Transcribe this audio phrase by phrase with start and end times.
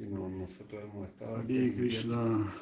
[0.00, 2.54] Sí, no, nosotros hemos estado Hare en Krishna,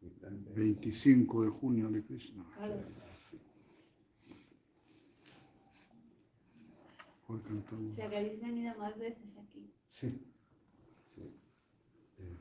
[0.00, 2.44] invierno y 25 de junio, Hare Krishna.
[7.28, 7.94] Hoy O cantamos.
[7.94, 9.72] sea que habéis venido más veces aquí.
[9.88, 10.20] Sí.
[11.04, 11.22] sí.
[12.18, 12.36] Eh,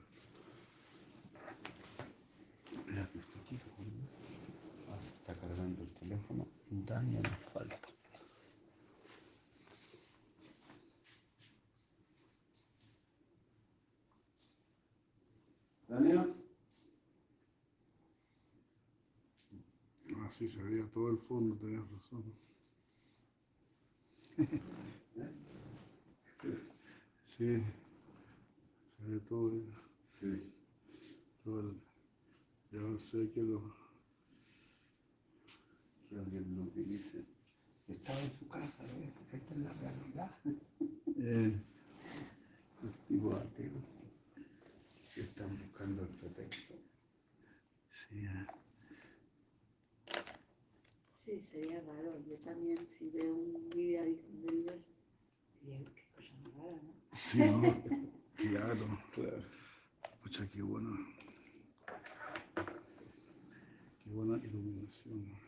[2.71, 4.93] espérate un poquito, ¿no?
[4.95, 6.47] Ah, se está cargando el teléfono.
[6.71, 7.79] Daño nos falta.
[15.93, 16.33] Daniel.
[20.25, 22.24] Así se veía todo el fondo, tenías razón.
[27.25, 27.61] Sí,
[28.98, 29.51] se ve todo,
[30.07, 30.51] Sí.
[31.43, 31.82] todo el,
[32.72, 33.62] ya sé que lo,
[36.09, 37.25] que alguien lo utilice.
[37.88, 39.14] Estaba en su casa, ¿ves?
[39.34, 40.31] Esta es la realidad.
[41.17, 41.62] eh,
[43.36, 43.92] ateos
[45.13, 46.73] que están buscando el pretexto.
[47.89, 48.47] sí, eh,
[51.23, 52.20] Sí, sería raro.
[52.28, 54.86] Yo también, si veo un vídeo de ellos,
[55.61, 56.94] diría, qué cosa más rara, ¿no?
[57.14, 57.61] sí, ¿no?
[58.36, 59.44] claro, Claro.
[60.22, 60.89] pucha, qué buena,
[64.03, 65.42] qué buena iluminación.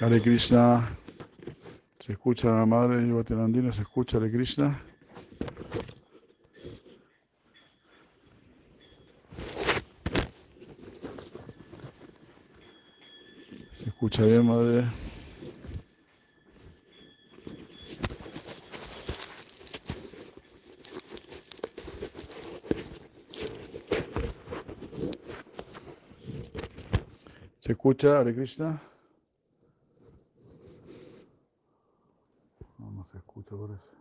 [0.00, 0.96] Hare Krishna,
[1.98, 4.80] se escucha, Madre Yogatirandina, se escucha Hare Krishna.
[13.78, 14.86] Se escucha bien, Madre.
[27.58, 28.82] ¿Se escucha Hare Krishna?
[32.78, 33.94] No, no se escucha por eso.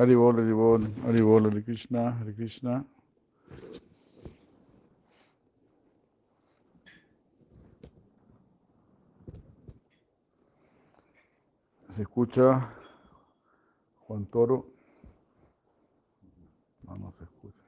[0.00, 2.82] Haribol, Haribol, Haribol, Hare Krishna, Hare Krishna.
[11.90, 12.72] Se escucha
[14.06, 14.68] Juan Toro.
[16.84, 17.60] No, no se escucha.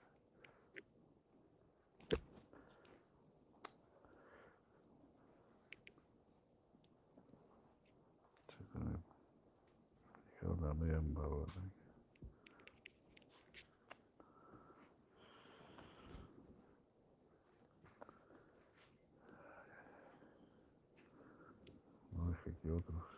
[22.73, 23.12] Europa.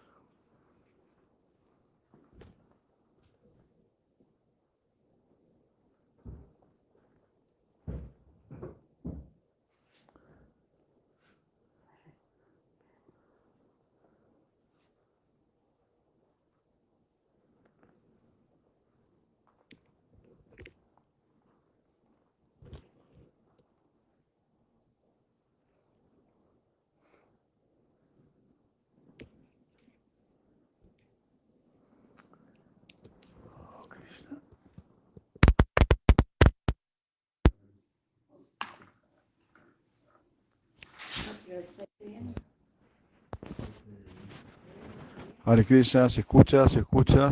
[45.47, 47.31] Hare Krishna, se escucha, se escucha.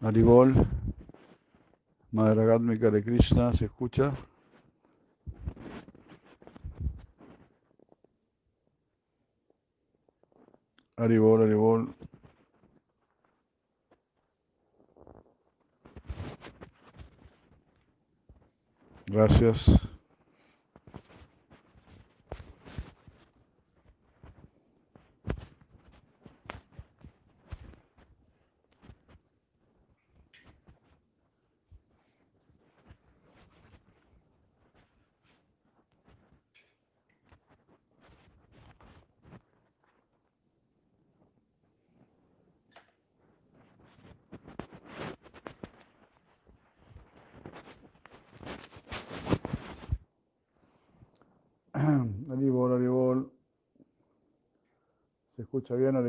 [0.00, 0.54] Haribol.
[2.10, 4.12] Madre Gátmica de Krishna, se escucha.
[10.96, 11.94] Haribol, Haribol.
[19.06, 19.93] Gracias.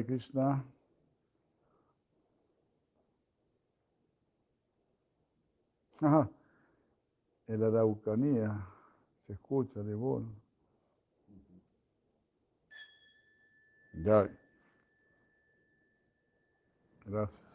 [0.05, 0.63] Hare Krishna.
[5.99, 6.29] Ajá.
[7.47, 8.67] El Araucanía
[9.25, 10.23] se escucha de voz.
[13.93, 14.29] Ya.
[17.05, 17.45] Gracias.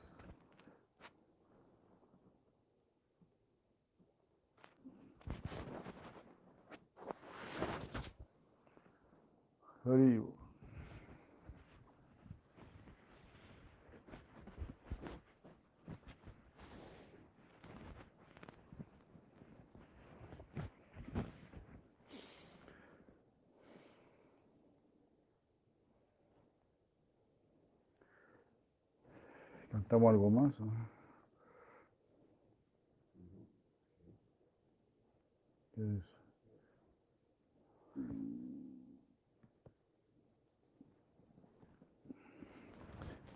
[29.90, 30.52] ¿Cantamos algo más?
[35.76, 36.04] es?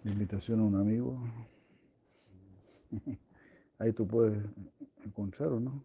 [0.05, 1.19] Invitación a un amigo.
[3.81, 4.41] Ahí tú puedes
[5.05, 5.85] encontrar o no.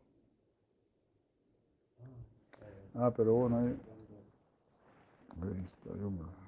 [2.93, 3.75] Ah, pero bueno, ahí.
[5.65, 6.38] Está,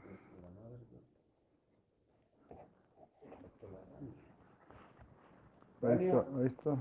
[5.83, 6.77] Ahí está, ahí está.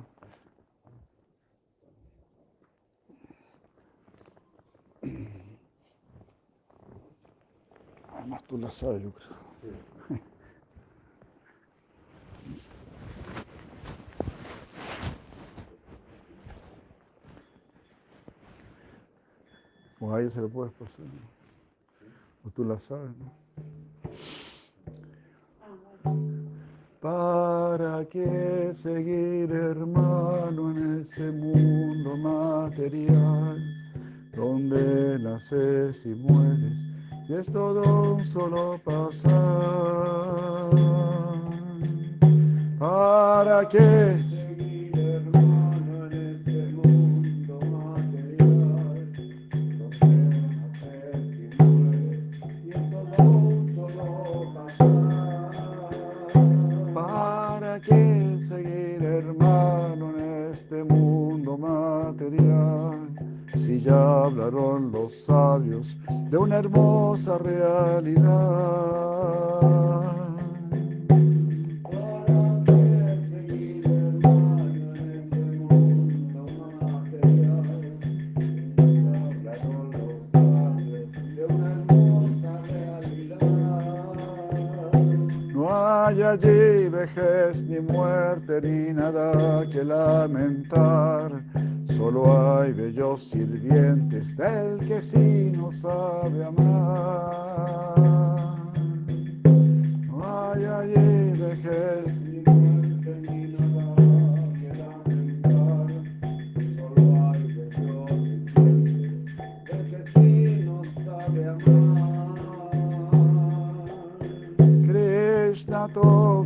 [8.15, 9.41] Además tú la sabes, yo creo.
[20.01, 21.07] O a ella se le puedes pasar.
[21.07, 22.49] ¿no?
[22.49, 23.33] O tú la sabes, ¿no?
[27.01, 33.59] ¿Para qué seguir, hermano, en este mundo material,
[34.37, 36.77] donde naces y mueres,
[37.27, 39.31] y es todo un solo pasar?
[42.79, 44.19] ¿Para qué
[57.91, 63.11] ¿Para qué seguir, hermano, en este mundo material?
[63.49, 65.99] Si ya hablaron los sabios
[66.31, 68.31] de una hermosa realidad.
[71.83, 77.67] ¿Para qué seguir, hermano, en este mundo material?
[78.39, 83.41] Si ya hablaron los sabios de una hermosa realidad.
[85.53, 86.70] No hay allí
[87.65, 91.43] ni muerte ni nada que lamentar.
[91.97, 97.81] Solo hay bellos sirvientes del que sí no sabe amar.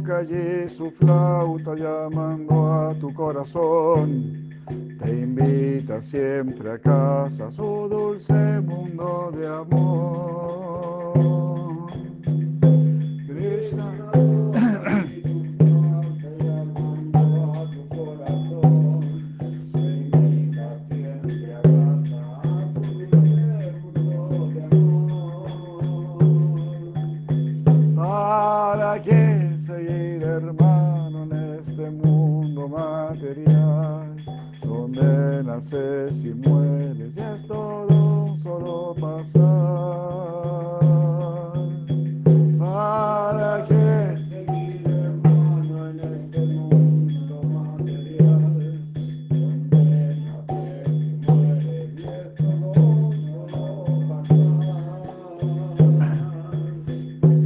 [0.05, 4.51] Toca allí su flauta llamando a tu corazón.
[5.03, 10.85] Te invita siempre a casa, su dulce mundo de amor.
[34.95, 39.43] Donde naces y mueres, y es todo solo pasar.
[42.59, 48.87] ¿Para qué seguir, hermano, en este mundo material?
[49.31, 53.13] Donde naces y mueres, y es todo
[53.49, 53.75] solo
[54.09, 54.63] pasar.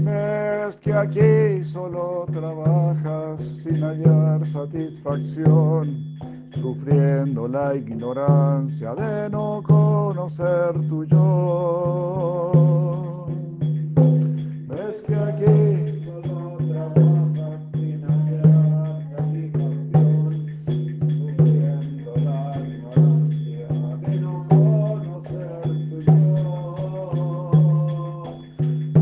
[0.05, 6.08] Ves que aquí solo trabajas sin hallar satisfacción,
[6.61, 12.53] sufriendo la ignorancia de no conocer tu yo.
[14.69, 20.33] Ves que aquí solo trabajas sin hallar satisfacción,
[21.07, 23.67] sufriendo la ignorancia
[24.07, 26.17] de no conocer tu yo.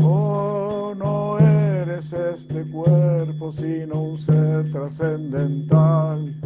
[0.03, 6.36] Oh, no eres este cuerpo, sino un ser trascendental.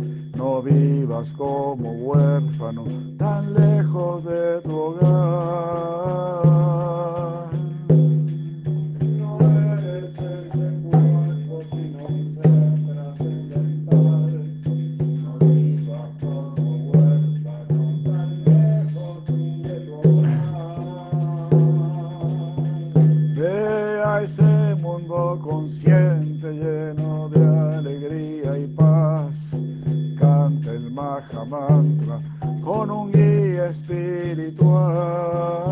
[0.42, 2.84] No vivas como huérfano,
[3.16, 5.12] tan lejos de tu hogar.
[31.02, 32.20] Canta el Maha Mantra
[32.64, 35.71] con un guía espiritual.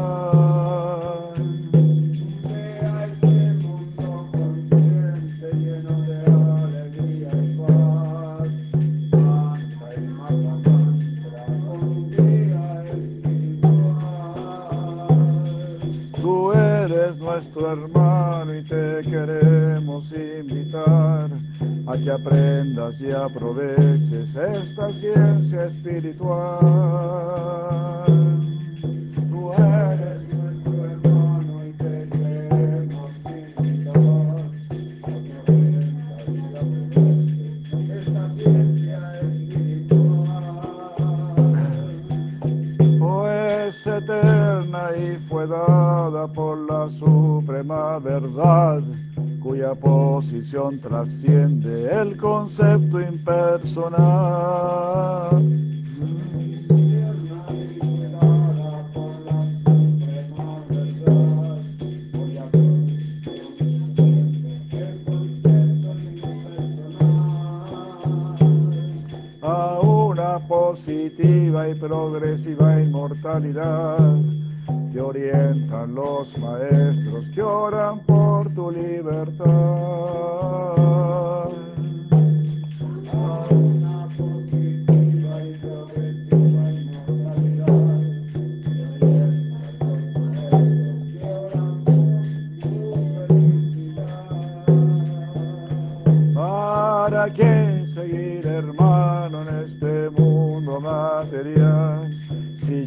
[21.89, 26.60] A que aprendas y aproveches esta ciencia espiritual.
[29.31, 33.12] Tú eres nuestro hermano y te queremos
[37.89, 40.29] esta ciencia espiritual.
[43.01, 48.84] Oh, es eterna y fue dada por la suprema verdad
[49.50, 54.00] cuya posición trasciende el concepto impersonal.
[69.41, 73.98] A una positiva y progresiva inmortalidad
[74.94, 78.39] que orientan los maestros que oran por libertad.
[78.39, 79.19] Por tu felicidad.
[96.34, 102.18] ¿Para qué seguir, hermano, en este mundo material?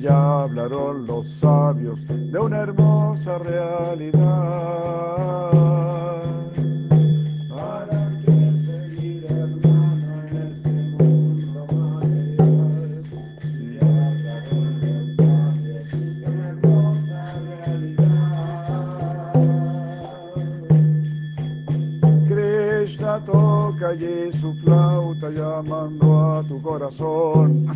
[0.02, 4.20] Ya hablaron los sabios de una hermosa realidad.
[7.48, 13.04] ¿Para qué seguir, hermano, en este mundo material?
[13.42, 18.18] Si hablaron los sabios de una hermosa realidad.
[22.28, 27.68] Krishna toca allí su flauta llamando a tu corazón.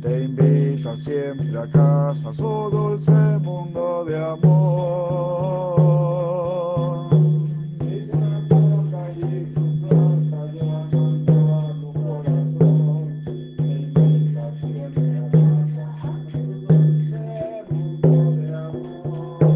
[0.00, 3.10] Te invita siempre a casa su dulce
[3.40, 4.68] mundo de amor.
[7.78, 13.24] Krishna toca allí su flauta llamando a tu corazón.
[13.24, 15.86] Te invita siempre a casa
[16.30, 17.24] su dulce
[17.70, 19.48] mundo de amor.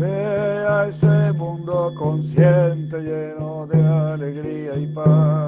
[0.00, 0.20] Ve
[0.66, 5.47] a ese mundo consciente lleno de alegría y paz.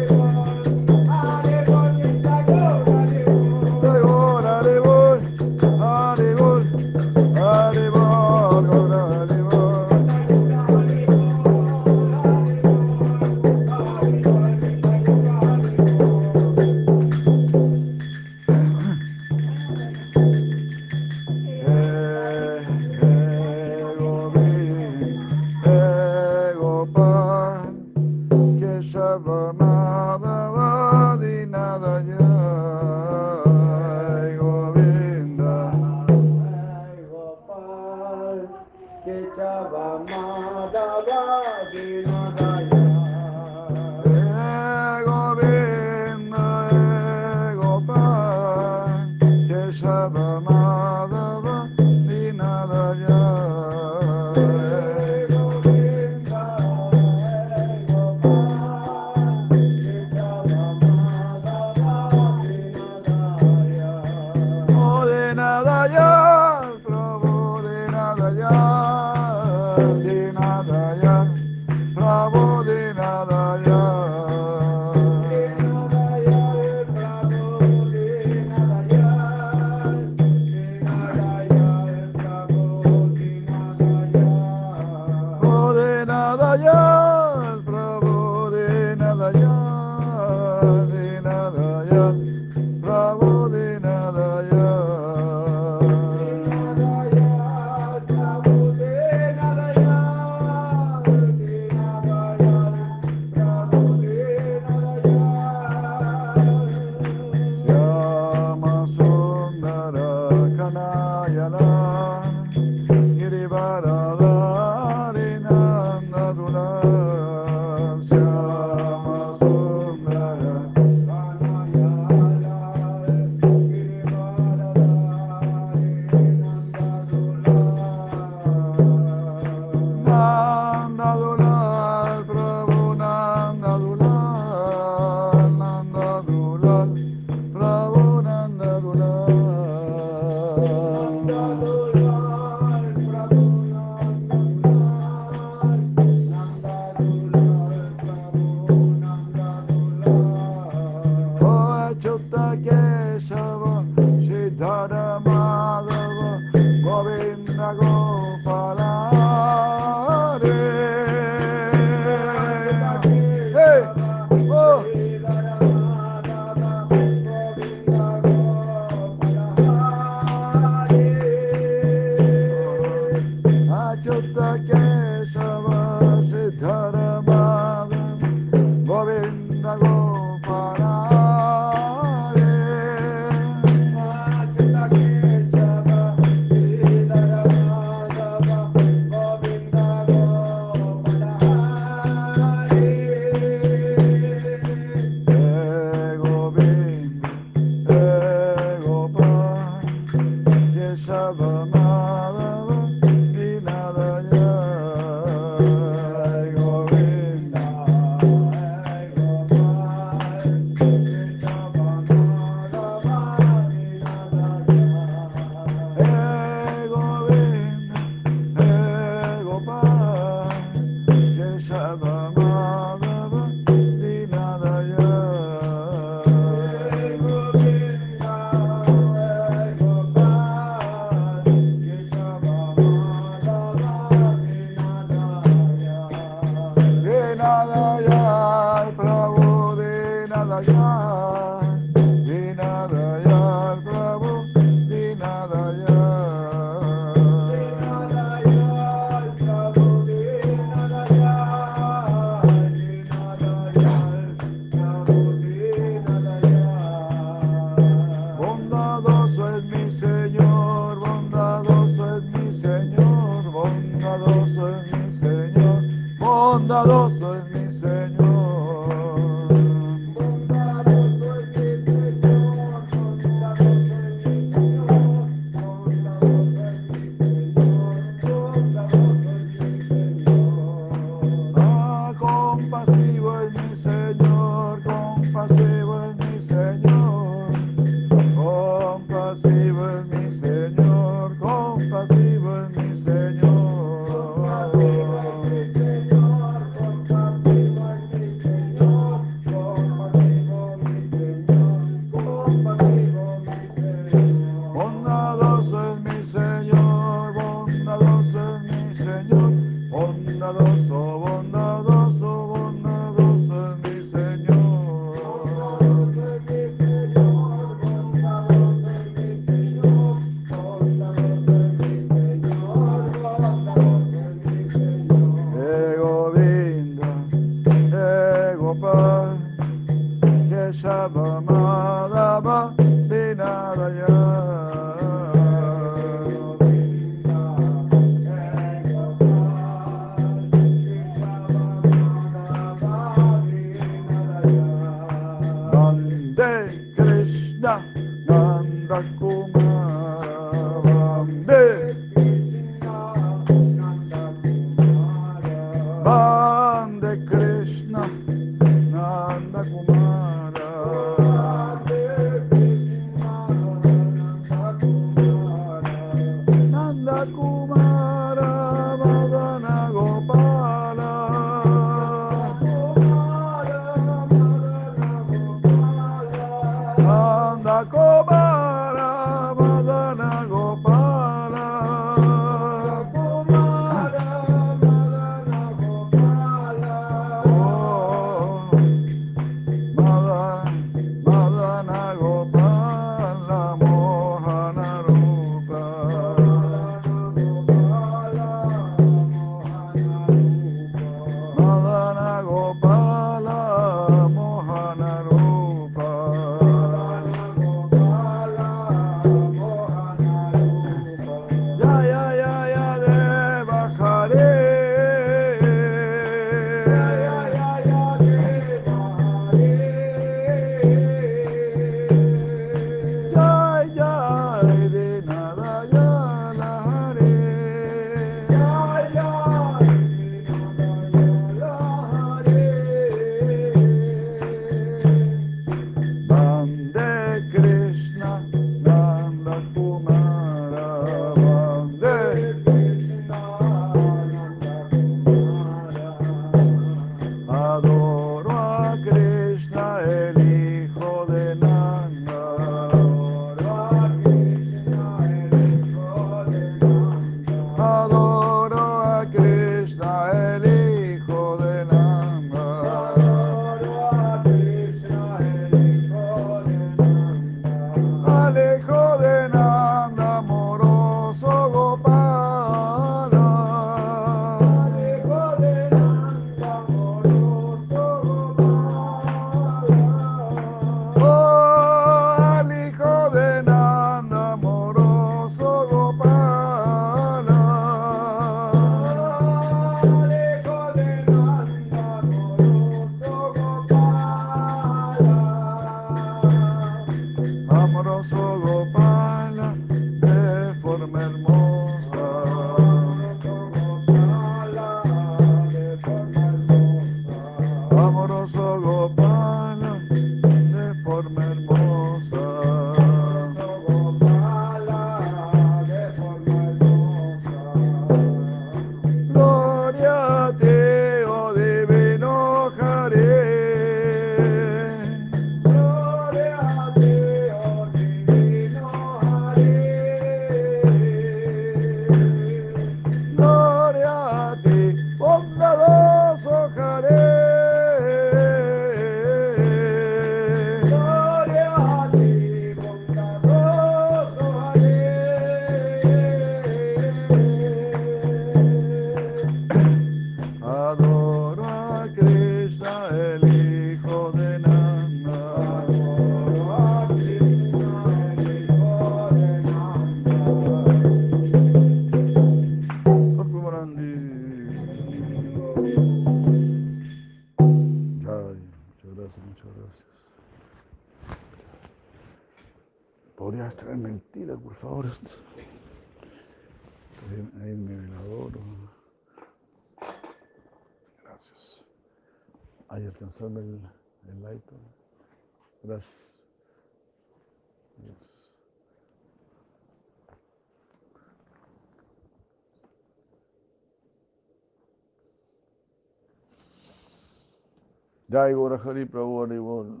[598.30, 600.00] Jai Gorahari Prabhu.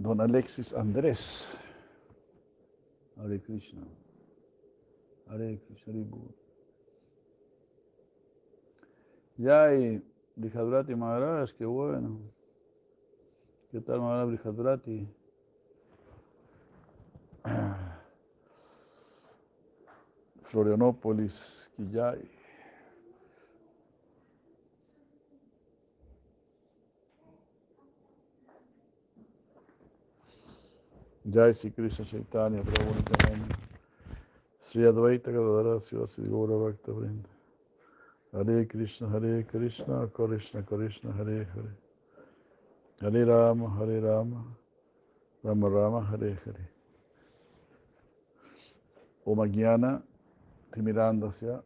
[0.00, 1.46] Don Alexis Andrés.
[3.20, 3.82] Hare Krishna.
[5.30, 6.32] Hare Krishna Haribol.
[9.38, 10.00] Jai
[10.36, 12.18] Brihadrati Maharaj, qué bueno.
[13.70, 15.06] ¿Qué tal Maharaj Brihadrati?
[20.50, 22.43] Florianópolis, Quillay.
[31.26, 33.56] Jai Sri Krishna Chaitanya Prabhu Nityananda
[34.60, 37.28] Sri Advaita Gadadara Sivasi Gaura Bhakta Vrinda
[38.32, 41.76] Hare Krishna Hare Krishna Krishna Krishna Hare Hare.
[43.00, 44.44] Hare Rama Hare Rama.
[45.42, 46.70] Rama Rama Hare Hare.
[49.24, 50.02] O mañana
[50.66, 51.62] estoy mirando hacia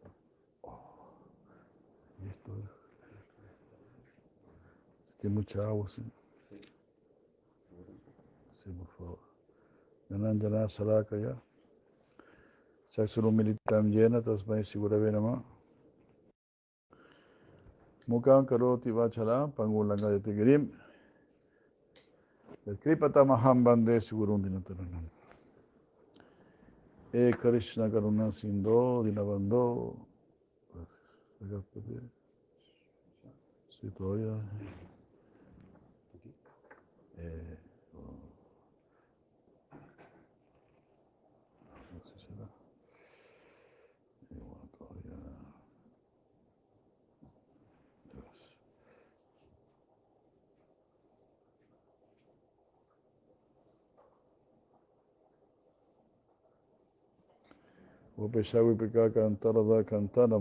[2.23, 2.51] y esto
[5.17, 6.01] tiene mucha agua sí,
[8.51, 9.28] sí por favor
[10.11, 11.35] Jananjana Sarakaya
[12.95, 15.41] Chaksurumilitam Yena Tasmai Sigurave Nama
[18.09, 20.67] Mukam Karoti Vachalam Pangulanga Yatigirim
[22.83, 25.03] Kripata Maham Bande Sigurum Dinataranam
[27.13, 29.95] E Krishna Karuna Sindo Dinabando.
[33.69, 34.33] Sí, todavía.
[37.17, 37.57] Eh,
[37.95, 38.19] oh.
[41.93, 42.47] No sé si será.
[44.29, 45.15] Y bueno, todavía.
[48.11, 48.59] Dios.
[58.19, 60.39] Upeshavi Pika Kantarada Kantana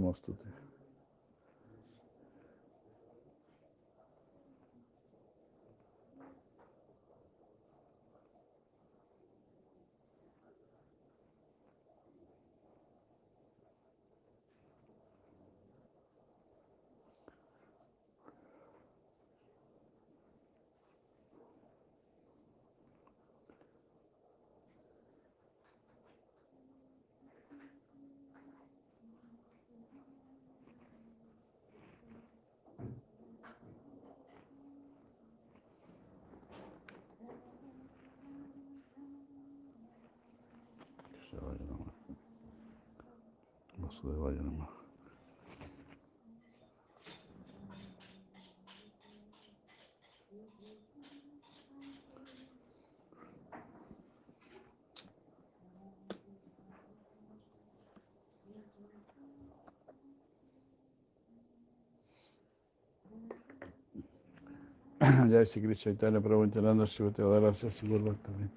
[65.30, 68.48] Jai Sri Krishna Chaitanya Prabhu Nityananda Shivate Adarasya Sigur Bhaktavi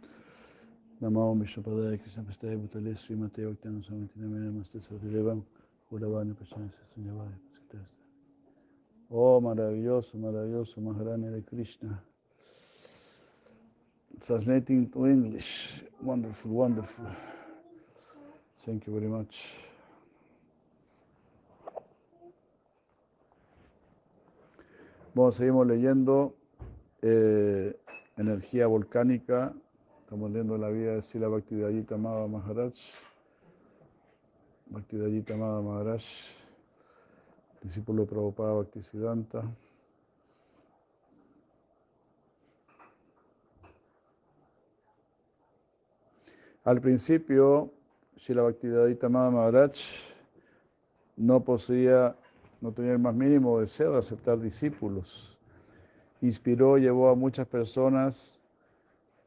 [1.01, 5.43] Namo Vishnupadaya Krishna Prasthaya Bhutale Srimate Bhaktana Samati Namena Namaste Sarvadevam
[5.91, 7.51] Uravani Pachana Sanyavaya
[9.13, 12.01] Oh, maravilloso, maravilloso, Maharani de Krishna.
[14.22, 15.84] Translating to English.
[16.01, 17.05] Wonderful, wonderful.
[18.65, 19.57] Thank you very much.
[25.13, 26.34] Bueno, seguimos leyendo
[27.01, 27.75] eh,
[28.17, 29.53] Energía Volcánica.
[30.01, 32.73] Estamos leyendo la vida de Sila Bhaktivedanta Amada Maharaj.
[34.67, 36.03] Bhaktivedanta Amada Maharaj,
[37.61, 39.43] discípulo de Prabhupada Bhaktisiddhanta.
[46.63, 47.71] Al principio,
[48.17, 49.73] Srila Bhaktivedanta Maharaj
[51.17, 52.15] no poseía,
[52.61, 55.30] no tenía el más mínimo deseo de aceptar discípulos.
[56.22, 58.39] Inspiró, llevó a muchas personas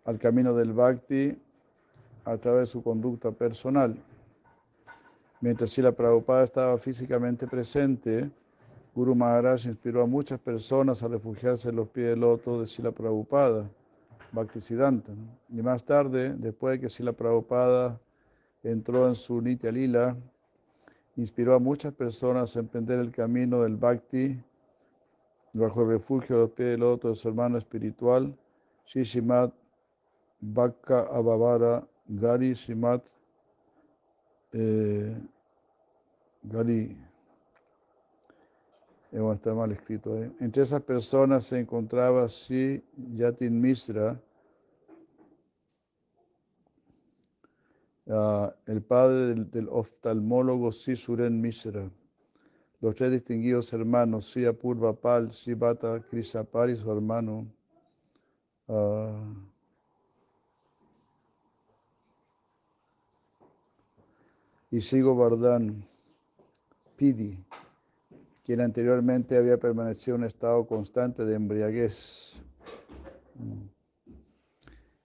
[0.04, 1.36] al camino del Bhakti
[2.24, 3.96] a través de su conducta personal.
[5.40, 8.30] Mientras Srila Prabhupada estaba físicamente presente,
[8.94, 12.92] Guru Maharaj inspiró a muchas personas a refugiarse en los pies del loto de Srila
[12.92, 13.68] Prabhupada.
[14.34, 15.12] Bhaktisiddhanta.
[15.48, 17.98] Y más tarde, después de que Sila Prabhupada
[18.62, 20.16] entró en su Nitya Lila,
[21.16, 24.36] inspiró a muchas personas a emprender el camino del Bhakti
[25.54, 28.36] bajo el refugio de los pies del loto de su hermano espiritual,
[28.86, 29.54] Shishimat
[30.40, 33.06] Bhakka Abhavara Gari Shimat
[34.52, 35.16] eh,
[36.42, 36.96] Gari.
[39.12, 40.30] Eh, está mal escrito ahí.
[40.40, 42.82] Entre esas personas se encontraba Sri
[43.14, 44.20] Yatin Misra,
[48.06, 51.88] uh, el padre del, del oftalmólogo Sri Suren Misra,
[52.84, 57.46] los tres distinguidos hermanos, Sri Apurva Pal, Sri Bata Krisapal y su hermano
[64.70, 65.82] y Sigo Bardhan
[66.94, 67.42] Pidi
[68.44, 72.42] quien anteriormente había permanecido en un estado constante de embriaguez.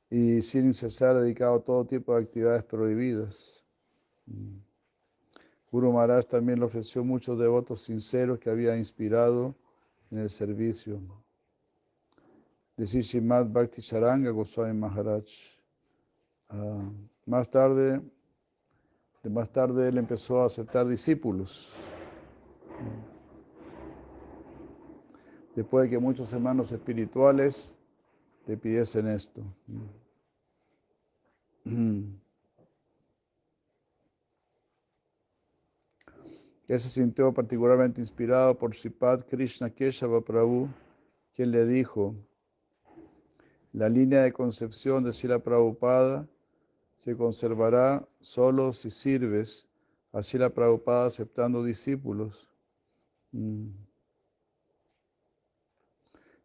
[0.10, 3.64] Y sin cesar dedicado a todo tipo de actividades prohibidas.
[5.72, 9.56] Guru Maharaj también le ofreció muchos devotos sinceros que había inspirado
[10.12, 11.00] en el servicio.
[12.76, 15.26] Decía Shimad Bhakti Charanga Goswami Maharaj.
[16.52, 16.92] Uh,
[17.26, 18.02] más tarde,
[19.24, 21.72] más tarde él empezó a aceptar discípulos.
[25.60, 27.76] después de que muchos hermanos espirituales
[28.48, 29.44] le pidiesen esto.
[36.70, 40.70] Él se sintió particularmente inspirado por Sipad Krishna Keshava Prabhu,
[41.34, 42.14] quien le dijo,
[43.74, 46.28] la línea de concepción de Sila Prabhupada
[46.98, 49.68] se conservará solo si sirves
[50.12, 52.48] a Sila Prabhupada aceptando discípulos.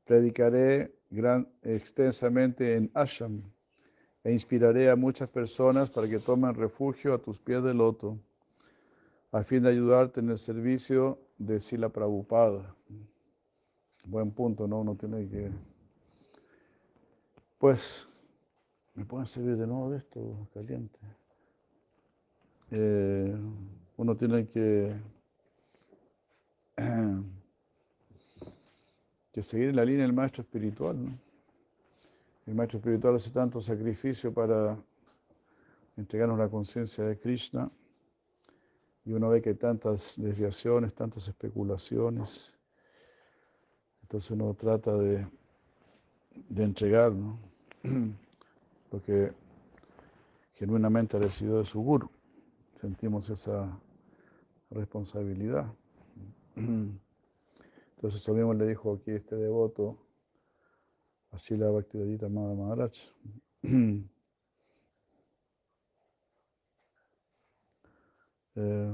[0.06, 3.42] Predicaré gran, extensamente en Asham
[4.22, 8.18] e inspiraré a muchas personas para que tomen refugio a tus pies de loto,
[9.34, 12.72] a fin de ayudarte en el servicio de Sila Prabhupada.
[14.04, 14.82] Buen punto, ¿no?
[14.82, 15.50] Uno tiene que...
[17.58, 18.08] Pues,
[18.94, 21.00] ¿me pueden servir de nuevo de esto caliente?
[22.70, 23.36] Eh,
[23.96, 24.94] uno tiene que...
[29.32, 31.06] que seguir la línea del maestro espiritual.
[31.06, 31.18] ¿no?
[32.46, 34.78] El maestro espiritual hace tanto sacrificio para
[35.96, 37.68] entregarnos la conciencia de Krishna
[39.04, 42.56] y uno ve que hay tantas desviaciones, tantas especulaciones.
[44.02, 45.26] Entonces uno trata de,
[46.48, 47.38] de entregar ¿no?
[48.90, 49.32] lo que
[50.54, 52.10] genuinamente ha recibido de su guru.
[52.76, 53.78] Sentimos esa
[54.70, 55.66] responsabilidad.
[56.56, 59.98] Entonces eso mismo le dijo aquí este devoto
[61.30, 62.92] a Shila Bhaktivedanta Amada Maharaj.
[68.56, 68.92] eh,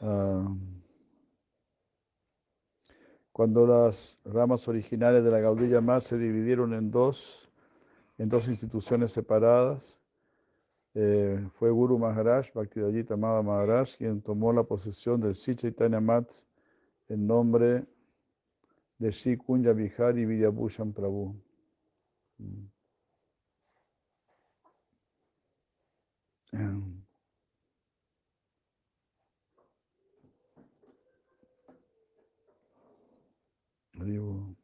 [0.00, 0.56] uh,
[3.32, 7.50] cuando las ramas originales de la Gaudilla más se dividieron en dos,
[8.18, 9.98] en dos instituciones separadas,
[10.94, 16.30] eh, fue Guru Maharaj, Bhaktivedanta Amada Maharaj, quien tomó la posesión del Sri Chaitanya Mat
[17.08, 17.86] en nombre
[18.98, 21.34] de Sri Kunja Vihari Vidyabhushan Prabhu.
[33.98, 34.56] Arriba.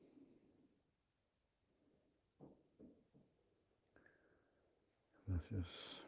[5.26, 5.98] Gracias.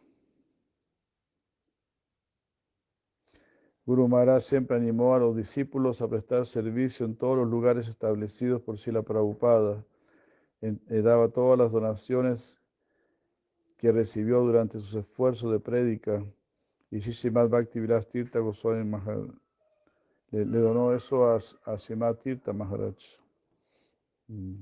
[3.87, 8.63] Guru Maharaj siempre animó a los discípulos a prestar servicio en todos los lugares establecidos
[8.63, 9.85] por Sila Prabhupada.
[10.63, 12.59] Eh, daba todas las donaciones
[13.79, 16.25] que recibió durante sus esfuerzos de prédica.
[16.91, 19.31] Y Shishimad Bhakti Vilas Tirtha Goswami Maharaj
[20.31, 22.97] le, donó eso a, a Tirtha Maharaj.
[24.29, 24.55] Mm.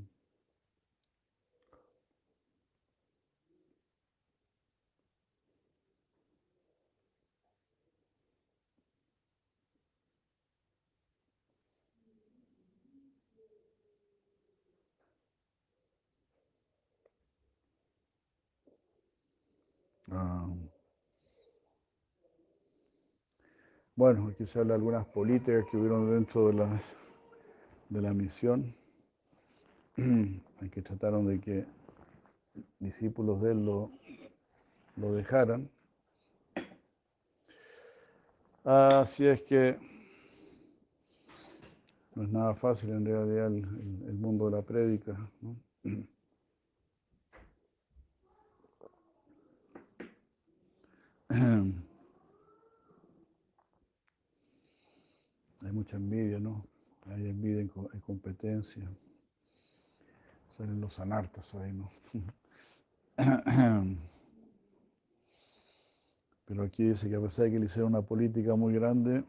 [20.11, 20.49] Ah.
[23.95, 26.81] Bueno, aquí se habla de algunas políticas que hubieron dentro de la,
[27.89, 28.75] de la misión,
[29.97, 31.67] en que trataron de que
[32.79, 33.91] discípulos de él lo,
[34.97, 35.69] lo dejaran.
[38.65, 39.79] Así es que
[42.15, 45.17] no es nada fácil en realidad el, mundo de la prédica.
[55.69, 56.67] Hay mucha envidia, ¿no?
[57.07, 58.91] Hay envidia en, co- en competencia.
[60.51, 61.91] Salen los anartas ahí, ¿no?
[66.47, 69.23] Pero aquí dice que a pesar de que le hicieron una política muy grande,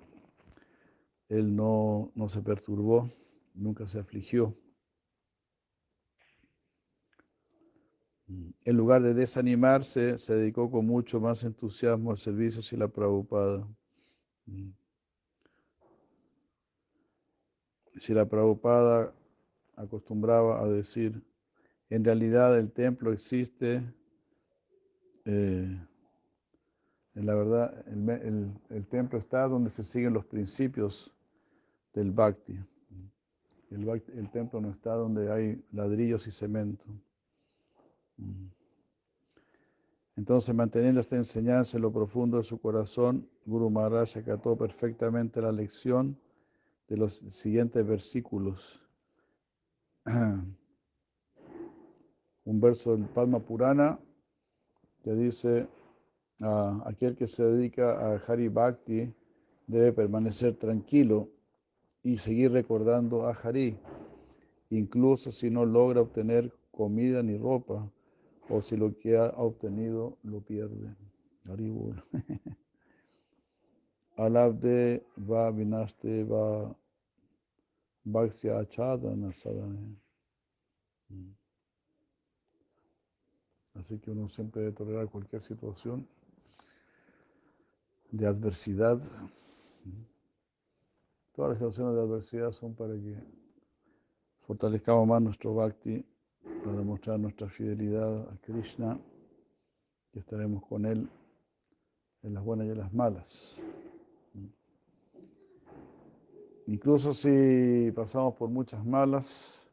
[1.30, 3.10] él no, no se perturbó,
[3.54, 4.54] nunca se afligió.
[8.64, 13.68] En lugar de desanimarse, se dedicó con mucho más entusiasmo al servicio y la Prabhupada.
[17.98, 19.14] Si la Prabhupada
[19.76, 21.22] acostumbraba a decir,
[21.90, 23.82] en realidad el templo existe,
[25.26, 25.80] eh,
[27.16, 31.14] en la verdad el, templo está donde se siguen los principios
[31.94, 32.60] del bhakti.
[33.72, 36.86] El, el templo no está donde hay ladrillos y cemento.
[40.16, 45.52] Entonces, manteniendo esta enseñanza en lo profundo de su corazón, Guru Maharaj acató perfectamente la
[45.52, 46.18] lección
[46.90, 48.82] de los siguientes versículos.
[52.46, 54.00] Un verso del Padma Purana
[55.04, 55.68] que dice,
[56.42, 59.14] "Ah, aquel que se dedica a Hari Bhakti
[59.68, 61.30] debe permanecer tranquilo
[62.02, 63.78] y seguir recordando a Hari,
[64.72, 67.92] incluso si no logra obtener comida ni ropa,
[68.50, 70.96] o si lo que ha obtenido lo pierde.
[71.48, 71.72] Hari
[74.20, 76.76] Vinaste va
[78.06, 79.96] Bhaksya achadana sadhana.
[81.10, 81.32] Mm.
[83.76, 86.06] Así que uno siempre debe tolerar cualquier situación
[88.12, 89.00] de adversidad.
[91.34, 93.16] Todas las situaciones de adversidad son para que
[94.48, 96.04] fortalezcamos más nuestro bhakti,
[96.66, 99.00] para mostrar nuestra fidelidad a Krishna,
[100.12, 101.08] que estaremos con Él
[102.24, 103.64] en las buenas y en las malas.
[106.70, 109.68] Incluso si pasamos por muchas malas,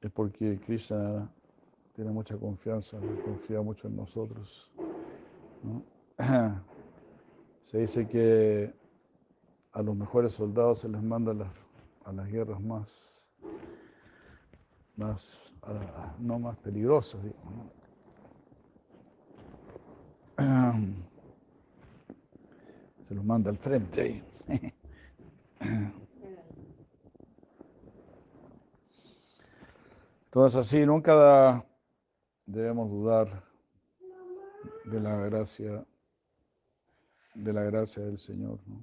[0.00, 1.30] es porque Krishna
[1.94, 4.72] tiene mucha confianza, confía mucho en nosotros.
[5.62, 5.82] ¿no?
[7.62, 8.72] Se dice que
[9.72, 11.32] a los mejores soldados se les manda
[12.06, 13.26] a las, guerras más,
[14.96, 15.54] más
[16.18, 17.36] no más peligrosas, digo,
[20.38, 20.38] ¿no?
[23.08, 24.24] Se los manda al frente.
[30.26, 31.64] Entonces así, nunca
[32.44, 33.42] debemos dudar
[34.84, 35.84] de la gracia,
[37.34, 38.58] de la gracia del Señor.
[38.66, 38.82] ¿no?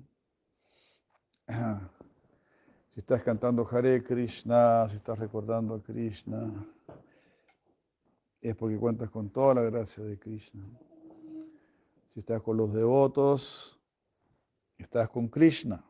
[2.94, 6.64] Si estás cantando Hare Krishna, si estás recordando a Krishna,
[8.40, 10.64] es porque cuentas con toda la gracia de Krishna.
[12.14, 13.80] Si estás con los devotos,
[14.78, 15.84] estás con Krishna.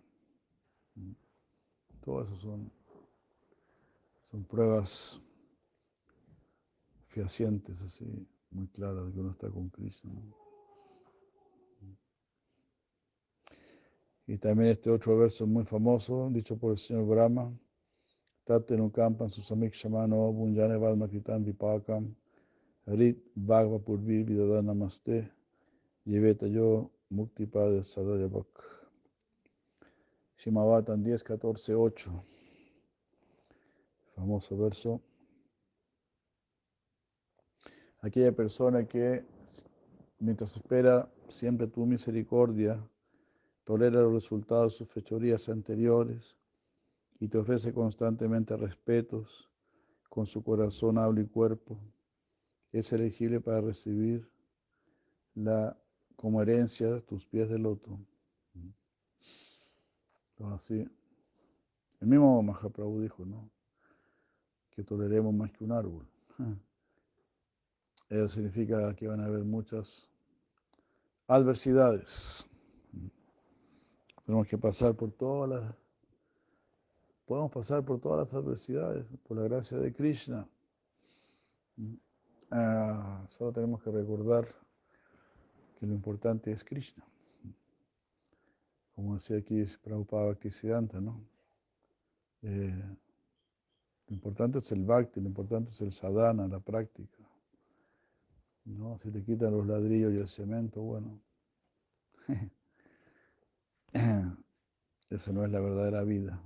[2.03, 2.71] Todo eso son,
[4.23, 5.21] son pruebas
[7.07, 8.05] fehacientes, así,
[8.51, 10.11] muy claras de que uno está con Krishna.
[14.27, 17.53] Y también este otro verso muy famoso, dicho por el señor Brahma,
[18.45, 22.13] Tate nukampan susamik shamano bunjane valmakritam vipakam
[22.85, 25.31] rit bhagva purvi vidada namaste
[26.05, 28.72] yeveta yo mukti padre sadayavak.
[30.43, 32.11] Shimavatan 10, 14, 8.
[34.13, 35.01] Famoso verso.
[38.01, 39.23] Aquella persona que
[40.19, 42.77] mientras espera siempre tu misericordia
[43.63, 46.35] tolera los resultados de sus fechorías anteriores
[47.21, 49.49] y te ofrece constantemente respetos
[50.09, 51.79] con su corazón, habla y cuerpo.
[52.73, 54.29] Es elegible para recibir
[55.35, 55.77] la,
[56.17, 57.97] como herencia tus pies de loto.
[60.53, 60.86] Así,
[62.01, 63.49] el mismo Mahaprabhu dijo, ¿no?
[64.71, 66.05] Que toleremos más que un árbol.
[68.09, 70.09] Eso significa que van a haber muchas
[71.27, 72.47] adversidades.
[74.25, 75.75] Tenemos que pasar por todas las,
[77.25, 80.47] podemos pasar por todas las adversidades, por la gracia de Krishna.
[82.51, 84.47] Ah, solo tenemos que recordar
[85.79, 87.03] que lo importante es Krishna.
[89.03, 91.21] Como decía aquí Prabhupada Bhaktisiddhanta, ¿no?
[92.41, 92.81] Eh,
[94.07, 97.17] lo importante es el bhakti, lo importante es el sadhana, la práctica.
[98.63, 98.97] ¿no?
[98.99, 101.19] Si te quitan los ladrillos y el cemento, bueno,
[105.09, 106.41] esa no es la verdadera vida.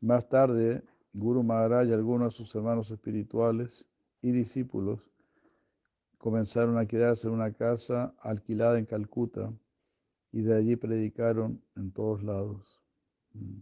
[0.00, 0.82] Más tarde,
[1.12, 3.86] Guru Maharaj y algunos de sus hermanos espirituales
[4.22, 5.08] y discípulos
[6.18, 9.52] comenzaron a quedarse en una casa alquilada en Calcuta
[10.32, 12.80] y de allí predicaron en todos lados.
[13.34, 13.60] Mm.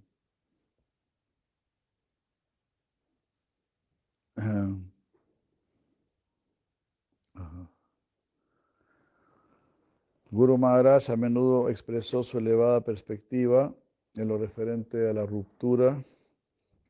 [10.30, 13.74] Guru Maharaj a menudo expresó su elevada perspectiva
[14.14, 16.04] en lo referente a la ruptura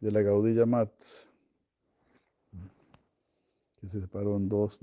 [0.01, 0.91] de la Gaudilla Mat,
[3.81, 4.81] que se separó en dos.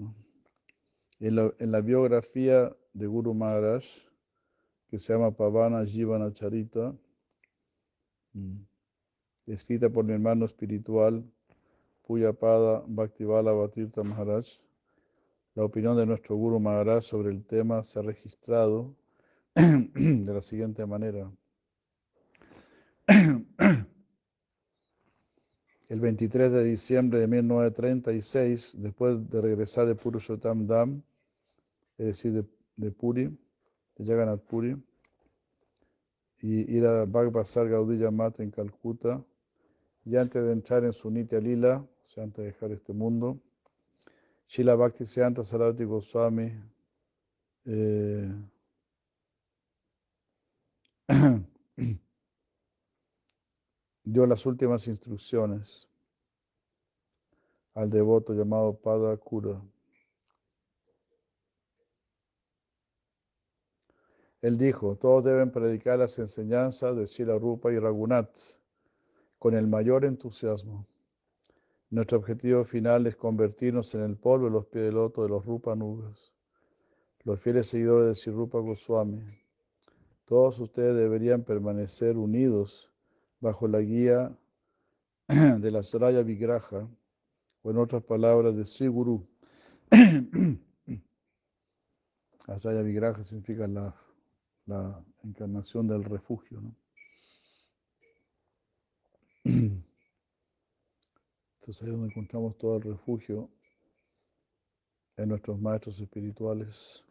[1.24, 3.86] En, la, en, la, biografía de Guru Maharaj,
[4.90, 6.94] que se llama Pavana Jivana Charita,
[8.34, 8.58] mm,
[9.48, 11.24] escrita por mi hermano espiritual
[12.06, 14.46] Puyapada Bhaktivala Bhatirtha Maharaj,
[15.56, 18.94] la opinión de nuestro Guru Maharaj sobre el tema se ha registrado
[19.56, 21.32] de la siguiente manera.
[25.88, 31.02] El 23 de diciembre de 1936, después de regresar de Purushottam Dham,
[31.98, 32.46] es decir, de,
[32.78, 33.38] de Puri,
[33.98, 34.76] de Jagannath Puri,
[36.42, 39.24] y ir a Bhagbasar Gaudiya Mata en Calcuta,
[40.06, 43.40] y antes de entrar en su Nitya Lila, o sea, antes de dejar este mundo,
[44.48, 46.52] Shila Bhakti Siddhanta Sarati Goswami
[47.66, 48.30] eh,
[54.04, 55.88] dio las últimas instrucciones
[57.74, 59.60] al devoto llamado Pada Kura.
[64.44, 68.36] Él dijo, todos deben predicar las enseñanzas de Shila Rupa y Ragunath
[69.40, 70.86] con el mayor entusiasmo.
[71.90, 76.34] Nuestro objetivo final es convertirnos en el polvo de los pies de los Rupanugas,
[77.24, 79.22] los fieles seguidores de Sri Rupa Goswami.
[80.26, 82.92] Todos ustedes deberían permanecer unidos
[83.40, 84.30] bajo la guía
[85.30, 86.90] de la Saraya Vigraha,
[87.62, 89.26] o en otras palabras, de Sri Guru.
[92.46, 93.96] La Saraya Vigraha significa la,
[94.66, 96.62] la encarnación del refugio.
[96.62, 96.76] ¿no?
[99.46, 99.82] Entonces
[101.82, 103.50] ahí es donde encontramos todo el refugio
[105.18, 107.04] en nuestros maestros espirituales.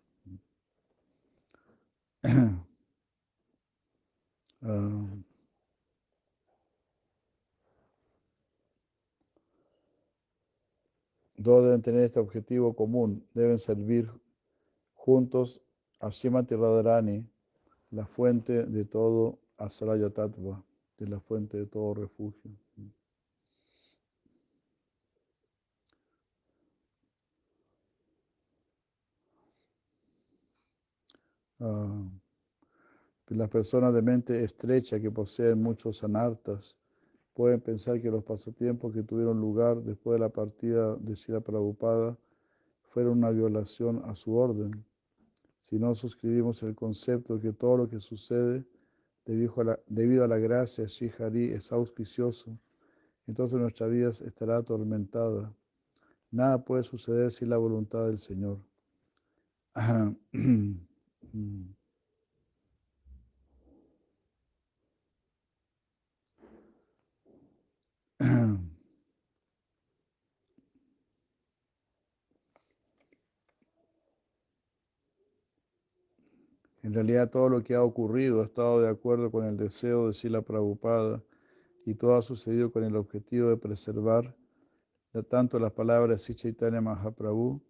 [4.64, 5.20] Uh,
[11.42, 14.08] todos deben tener este objetivo común, deben servir
[14.94, 15.60] juntos
[15.98, 17.26] a Shimati Radharani,
[17.92, 20.62] la fuente de todo Asraya Tattva,
[20.98, 22.50] de la fuente de todo refugio.
[31.60, 32.10] Uh,
[33.28, 36.76] las personas de mente estrecha que poseen muchos anartas
[37.34, 42.16] pueden pensar que los pasatiempos que tuvieron lugar después de la partida de Shira Prabhupada
[42.90, 44.84] fueron una violación a su orden.
[45.62, 48.64] Si no suscribimos el concepto de que todo lo que sucede
[49.24, 52.58] debido a la, debido a la gracia Shihari es auspicioso,
[53.28, 55.54] entonces nuestra vida estará atormentada.
[56.32, 58.58] Nada puede suceder sin la voluntad del Señor.
[76.82, 80.14] En realidad todo lo que ha ocurrido ha estado de acuerdo con el deseo de
[80.14, 81.22] Sila Prabhupada
[81.86, 84.34] y todo ha sucedido con el objetivo de preservar
[85.28, 87.60] tanto las palabras de Chaitanya Mahaprabhu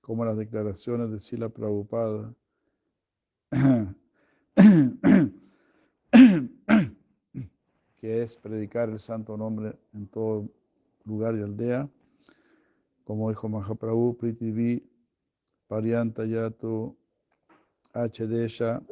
[0.00, 2.32] como las declaraciones de Sila Prabhupada,
[7.96, 10.48] que es predicar el santo nombre en todo
[11.04, 11.88] lugar y aldea,
[13.04, 14.88] como dijo Mahaprabhu, Prithvi,
[15.66, 16.96] Paryantayato,
[17.94, 18.20] H.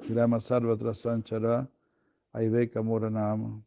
[0.09, 1.69] Grama Sarva Trasanchara,
[2.35, 3.63] Aiveka Moranama.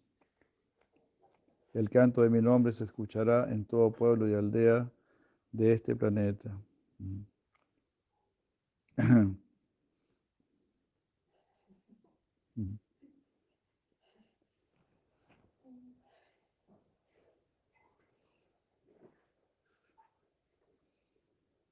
[1.73, 4.89] El canto de mi nombre se escuchará en todo pueblo y aldea
[5.51, 6.51] de este planeta.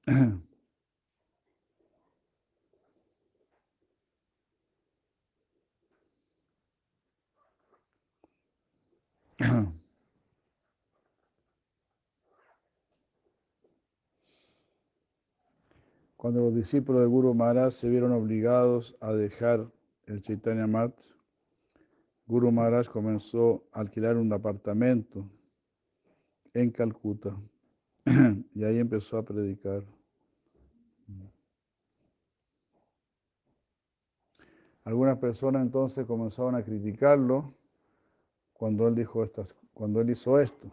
[16.16, 19.66] Cuando los discípulos de Guru Maharaj se vieron obligados a dejar
[20.06, 20.94] el Chaitanya Mat,
[22.26, 25.28] Guru Maharaj comenzó a alquilar un apartamento
[26.54, 27.36] en Calcuta
[28.54, 29.82] y ahí empezó a predicar.
[34.84, 37.56] Algunas personas entonces comenzaron a criticarlo
[38.62, 40.70] cuando él dijo estas, cuando él hizo esto.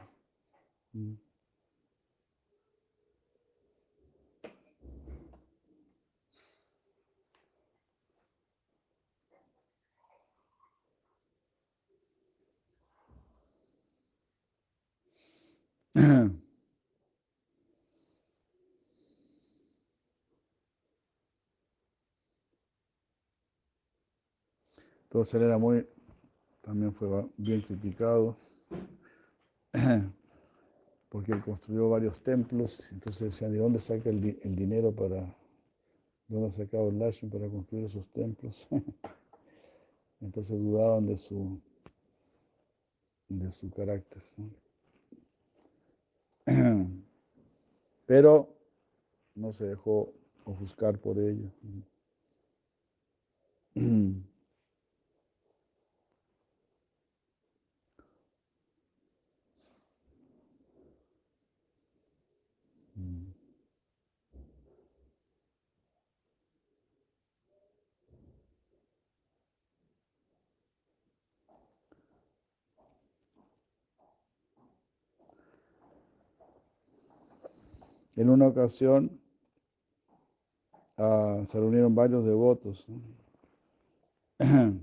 [25.05, 25.87] Entonces él era muy,
[26.69, 28.37] también fue bien criticado,
[31.09, 34.21] porque construyó varios templos, entonces decían, ¿de dónde saca el,
[34.55, 35.33] dinero para, de
[36.27, 36.51] dónde ha
[36.87, 36.99] el
[37.31, 38.67] para construir esos templos?
[40.21, 41.59] entonces dudaban de su,
[43.29, 44.21] de su carácter.
[48.05, 48.55] Pero
[49.33, 50.13] no se dejó
[50.45, 51.49] ofuscar por ello.
[78.19, 79.19] En una ocasión
[80.97, 82.85] uh, se reunieron varios devotos.
[84.41, 84.43] uh,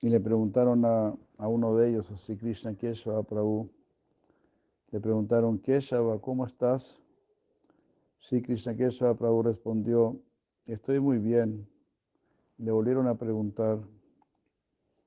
[0.00, 3.70] y le preguntaron a, a, uno de ellos, a Sri Krishna Keshava Prabhu,
[4.90, 7.00] le preguntaron, Keshava, ¿cómo estás?
[8.18, 10.20] Sri Krishna Keshava Prabhu respondió,
[10.66, 11.77] estoy muy bien.
[12.58, 13.78] Le volvieron a preguntar,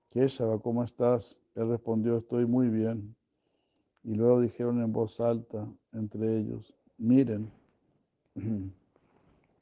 [0.07, 1.41] Keshava, ¿cómo estás?
[1.53, 3.13] Él respondió, estoy muy bien.
[4.03, 7.51] Y luego dijeron en voz alta entre ellos, miren,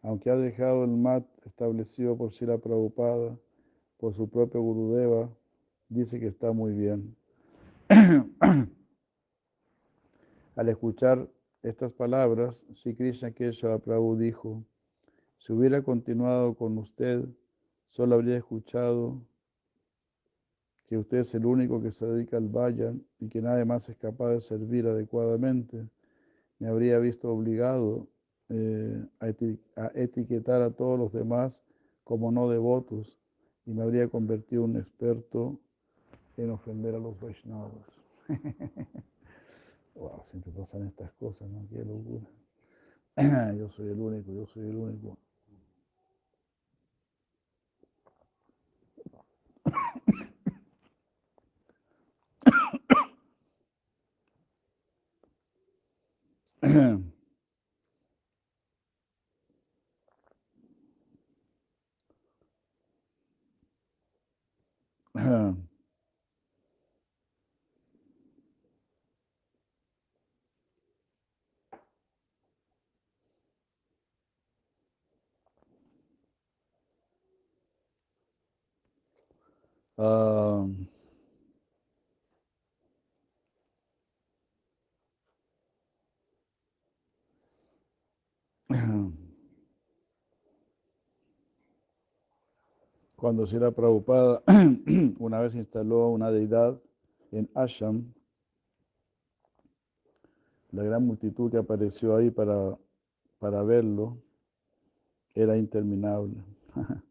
[0.03, 3.35] aunque ha dejado el mat establecido por Sila Prabhupada,
[3.97, 5.27] por su propio Gurudeva,
[5.89, 7.15] dice que está muy bien.
[10.55, 11.27] Al escuchar
[11.63, 14.63] estas palabras, Sri Krishna Keshava Prabhu dijo,
[15.39, 17.27] si hubiera continuado con usted,
[17.89, 19.21] solo habría escuchado
[20.87, 23.97] que usted es el único que se dedica al vayan y que nadie más es
[23.97, 25.87] capaz de servir adecuadamente.
[26.57, 28.07] Me habría visto obligado
[28.49, 29.25] eh, a,
[29.81, 31.61] a etiquetar a todos los demás
[32.03, 33.19] como no devotos
[33.65, 35.59] y me habría convertido en un experto
[36.37, 37.71] en ofender a los Vaishnavas.
[39.93, 41.67] wow, siempre pasan estas cosas, ¿no?
[41.69, 42.25] Qué locura.
[43.57, 45.17] yo soy el único, yo soy el único.
[56.63, 57.03] Ahem.
[80.00, 80.88] Um,
[93.18, 94.41] Cuando Sila Prabhupada
[95.20, 96.80] una vez instaló una deidad
[97.34, 98.14] en Asham,
[100.72, 102.78] la gran multitud que apareció ahí para,
[103.38, 104.18] para verlo
[105.36, 106.41] era interminable.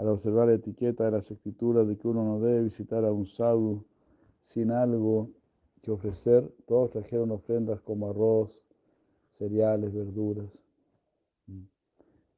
[0.00, 3.26] Al observar la etiqueta de las escrituras de que uno no debe visitar a un
[3.26, 3.84] sadhu
[4.40, 5.28] sin algo
[5.82, 8.64] que ofrecer, todos trajeron ofrendas como arroz,
[9.28, 10.58] cereales, verduras.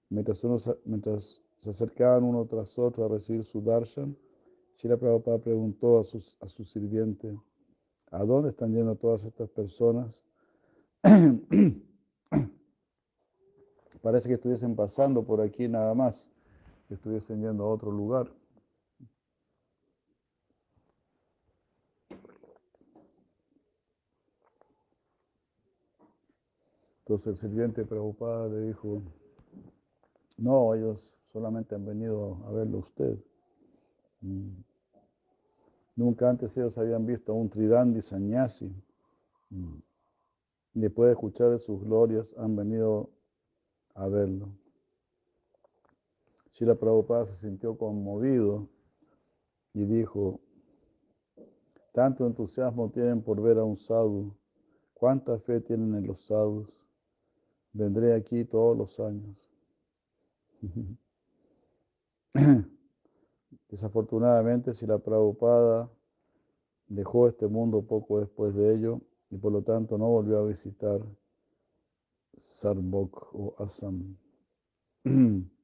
[0.08, 4.16] Mientras, uno, mientras se acercaban uno tras otro a recibir su darshan,
[4.78, 7.38] Shila Prabhupada preguntó a, sus, a su sirviente,
[8.10, 10.24] ¿a dónde están yendo todas estas personas?
[14.02, 16.28] Parece que estuviesen pasando por aquí nada más,
[16.92, 18.30] que estuviesen yendo a otro lugar.
[26.98, 29.00] Entonces el sirviente preocupado le dijo,
[30.36, 33.18] no, ellos solamente han venido a verlo usted.
[34.20, 34.50] Mm.
[35.96, 38.70] Nunca antes ellos habían visto a un tridandi sannyasi.
[39.48, 39.78] Mm.
[40.74, 43.08] Después de escuchar sus glorias, han venido
[43.94, 44.61] a verlo.
[46.52, 48.68] Shila Prabhupada se sintió conmovido
[49.72, 50.40] y dijo,
[51.92, 54.34] tanto entusiasmo tienen por ver a un sadhu,
[54.92, 56.68] cuánta fe tienen en los sadhus,
[57.72, 59.48] vendré aquí todos los años.
[63.70, 65.90] Desafortunadamente, si la Prabhupada
[66.86, 69.00] dejó este mundo poco después de ello
[69.30, 71.00] y por lo tanto no volvió a visitar
[72.36, 74.18] Sarbok o Assam.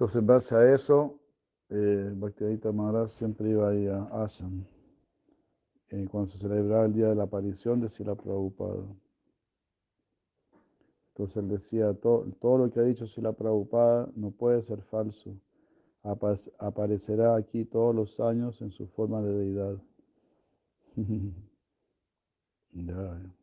[0.00, 1.20] Entonces, en base a eso,
[1.68, 4.64] eh, Bhaktivedanta Maharaj siempre iba ahí a Assam
[5.90, 8.82] eh, cuando se celebraba el día de la aparición de Sila Prabhupada.
[11.08, 15.36] Entonces él decía, todo, todo lo que ha dicho Sila Prabhupada no puede ser falso.
[16.02, 19.76] aparecerá aquí todos los años en su forma de deidad.
[22.72, 23.39] ya.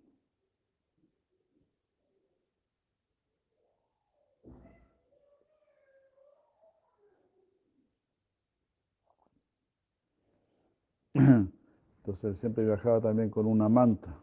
[11.97, 14.15] Entonces siempre viajaba también con una manta.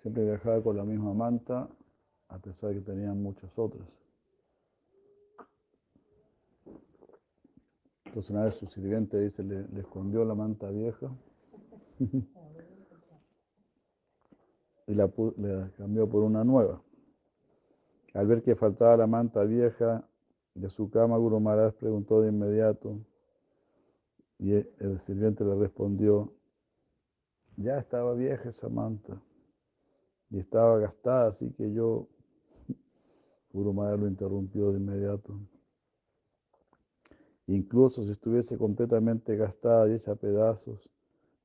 [0.00, 1.68] Siempre viajaba con la misma manta,
[2.28, 3.86] a pesar de que tenían muchas otras.
[8.06, 11.10] Entonces una vez su sirviente dice, le, le escondió la manta vieja
[14.86, 16.80] y la, la, cambió por una nueva.
[18.12, 20.06] Al ver que faltaba la manta vieja
[20.54, 23.00] de su cama, Guru Maharaj preguntó de inmediato,
[24.44, 26.30] y el sirviente le respondió,
[27.56, 29.18] ya estaba vieja esa manta
[30.28, 32.08] y estaba gastada, así que yo,
[33.54, 35.40] Guru Maharaj lo interrumpió de inmediato.
[37.46, 40.90] Incluso si estuviese completamente gastada y hecha a pedazos,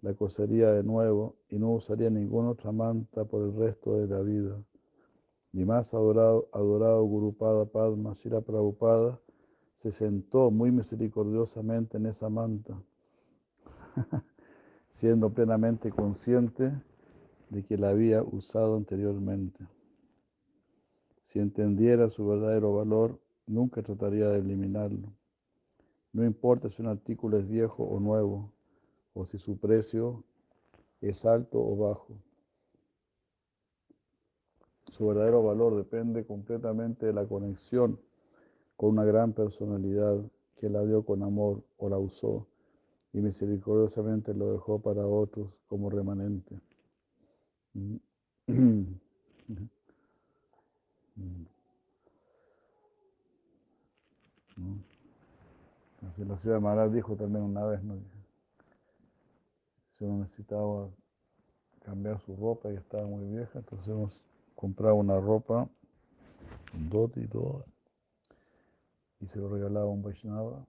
[0.01, 4.19] la cosería de nuevo y no usaría ninguna otra manta por el resto de la
[4.19, 4.61] vida.
[5.53, 9.21] Mi más adorado, adorado Gurupada Padma Shira Prabhupada
[9.79, 12.77] se sentó muy misericordiosamente en esa manta,
[14.89, 16.71] siendo plenamente consciente
[17.49, 19.65] de que la había usado anteriormente.
[21.23, 25.13] Si entendiera su verdadero valor, nunca trataría de eliminarlo.
[26.11, 28.51] No importa si un artículo es viejo o nuevo,
[29.13, 30.23] o si su precio
[31.01, 32.17] es alto o bajo.
[34.91, 37.99] Su verdadero valor depende completamente de la conexión
[38.75, 40.17] con una gran personalidad
[40.57, 42.47] que la dio con amor o la usó
[43.13, 46.59] y misericordiosamente lo dejó para otros como remanente.
[56.07, 57.81] Así la ciudad de Maharaj dijo también una vez,
[59.97, 60.89] si uno necesitaba
[61.83, 64.21] cambiar su ropa y estaba muy vieja, entonces hemos
[64.55, 65.67] comprado una ropa,
[66.73, 67.65] un dote y todo,
[69.19, 70.65] y se lo regalaba a un Vaishnava.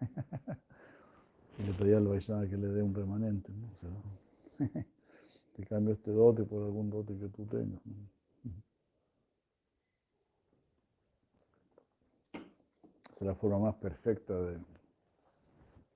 [1.58, 3.68] y le pedía al Vaishnava que le dé un remanente, ¿no?
[3.72, 3.90] O sea,
[5.56, 7.84] te cambio este dote por algún dote que tú tengas.
[7.84, 8.18] ¿no?
[13.20, 14.58] es la forma más perfecta de,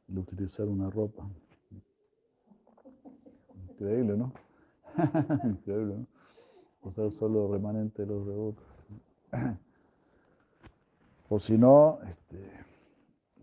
[0.09, 1.25] de utilizar una ropa.
[3.71, 4.33] Increíble, ¿no?
[5.45, 6.07] Increíble, ¿no?
[6.83, 8.65] Usar solo remanente de los devotos.
[11.29, 12.51] o si no, este,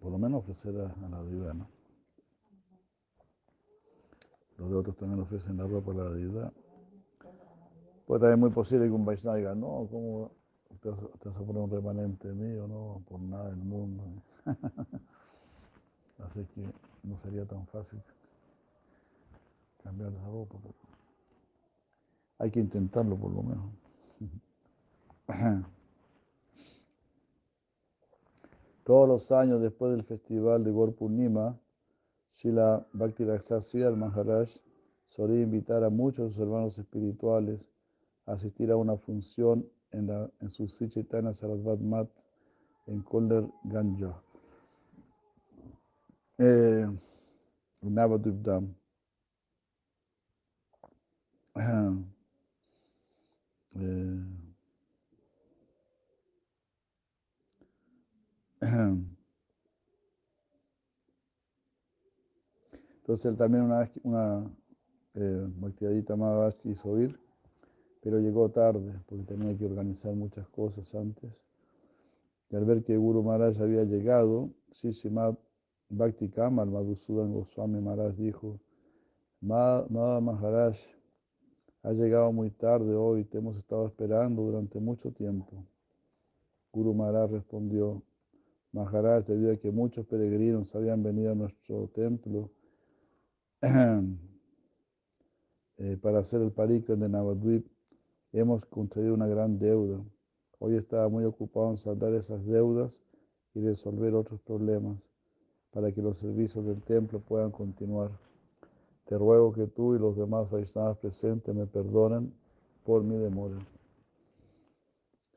[0.01, 1.78] por lo menos ofrecer a, a la deidad, ¿no?
[4.59, 6.51] Los devotos también ofrecen la ropa a la deidad.
[8.05, 10.31] Pues también es muy posible que un Vaishnava diga, no, ¿cómo
[10.81, 12.67] te vas, te a poner un remanente mío?
[12.67, 14.03] No, por nada del mundo.
[16.19, 16.61] Así que
[17.03, 18.01] no sería tan fácil
[19.81, 20.57] cambiar la ropa.
[20.61, 20.73] pero
[22.39, 23.65] hay que intentarlo por lo menos.
[28.83, 30.95] Todos los años después del festival de Gaur
[32.39, 34.49] Srila Bhakti Raksasya Maharaj
[35.09, 37.69] solía invitar a muchos de sus hermanos espirituales
[38.25, 42.07] a asistir a una función en, la, en su Sarasvat Mat
[42.87, 44.21] en Kolder Ganja,
[46.37, 46.87] eh,
[47.81, 48.73] Navadvip Dham.
[53.75, 54.23] Eh,
[63.09, 64.51] Entonces él también una vez, una
[65.15, 67.19] eh, Maharaj quiso ir,
[68.03, 71.33] pero llegó tarde porque tenía que organizar muchas cosas antes.
[72.51, 75.35] Y al ver que Guru Maharaj había llegado, Sishimat
[75.89, 78.59] Bhakti Kamal Madhusudan Goswami Maharaj dijo,
[79.41, 80.77] Madha Maharaj,
[81.81, 85.65] ha llegado muy tarde hoy, te hemos estado esperando durante mucho tiempo.
[86.71, 88.03] Guru Maharaj respondió,
[88.71, 92.51] Maharaj, debido a que muchos peregrinos habían venido a nuestro templo
[93.61, 94.07] eh,
[96.01, 97.67] para hacer el parikram de Navadvip,
[98.31, 99.99] hemos contraído una gran deuda.
[100.59, 103.01] Hoy estaba muy ocupado en saldar esas deudas
[103.53, 104.97] y resolver otros problemas
[105.71, 108.11] para que los servicios del templo puedan continuar.
[109.05, 112.33] Te ruego que tú y los demás Vaishnavas presentes me perdonen
[112.85, 113.57] por mi demora.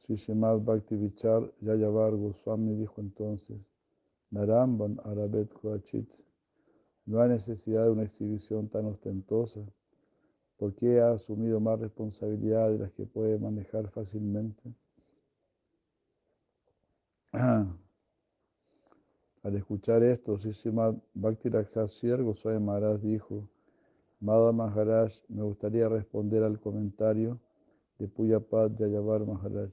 [0.06, 3.58] Shishimad Bhakti Vichar Yayavar Goswami dijo entonces,
[4.30, 6.08] Naramban Arabet Koachit,
[7.06, 9.60] no hay necesidad de una exhibición tan ostentosa,
[10.56, 14.62] porque ha asumido más responsabilidad de las que puede manejar fácilmente.
[17.32, 17.76] Al
[19.56, 23.48] escuchar esto, Shishimad Bhakti Raksasir Goswami Maharaj dijo,
[24.20, 27.40] Madha Maharaj, me gustaría responder al comentario
[27.98, 29.72] de Puyapad Yayavar Maharaj.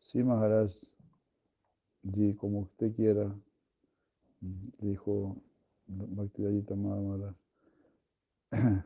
[0.00, 0.72] Sí, Maharaj,
[2.04, 3.30] y como usted quiera,
[4.40, 5.36] dijo
[5.88, 7.34] Bhaktivedanta Maharaj.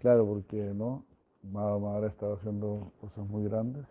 [0.00, 1.04] claro, porque no,
[1.42, 3.86] Madha Maharaj estaba haciendo cosas muy grandes.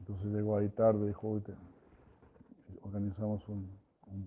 [0.00, 1.54] Entonces llegó ahí tarde, dijo, Uy, te,
[2.82, 3.68] organizamos un,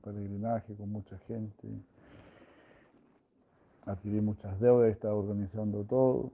[0.04, 1.68] peregrinaje con mucha gente
[3.86, 6.32] adquirí muchas deudas, estaba organizando todo.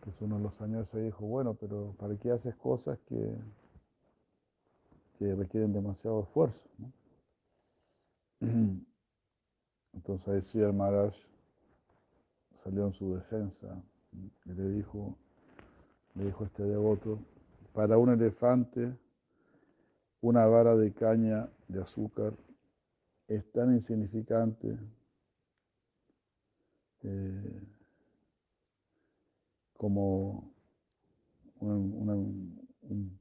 [0.00, 3.36] Pues uno de los años se dijo, bueno, pero ¿para qué haces cosas que,
[5.18, 6.60] que requieren demasiado esfuerzo?
[6.78, 6.90] ¿no?
[9.94, 11.14] Entonces ahí sí el Maharaj
[12.64, 13.80] salió en su defensa
[14.12, 15.16] y le dijo,
[16.14, 17.18] le dijo este devoto,
[17.72, 18.92] para un elefante
[20.20, 22.32] una vara de caña de azúcar
[23.28, 24.78] es tan insignificante
[27.02, 27.62] eh,
[29.76, 30.52] como
[31.60, 32.60] un,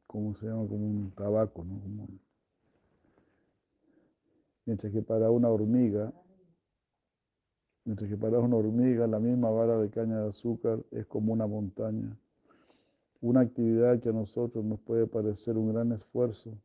[0.05, 0.67] ¿cómo se llama?
[0.67, 1.79] Como un tabaco, ¿no?
[1.79, 2.07] Como,
[4.71, 6.13] mientras que para una hormiga,
[7.83, 11.45] mientras que para una hormiga la misma vara de caña de azúcar es como una
[11.45, 12.17] montaña.
[13.19, 16.57] Una actividad que a nosotros nos puede parecer un gran esfuerzo,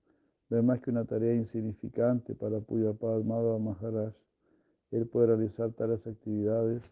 [0.49, 4.15] no es más que una tarea insignificante para Puyapad Madhava Maharaj.
[4.93, 6.89] Él puede realizar tales actividades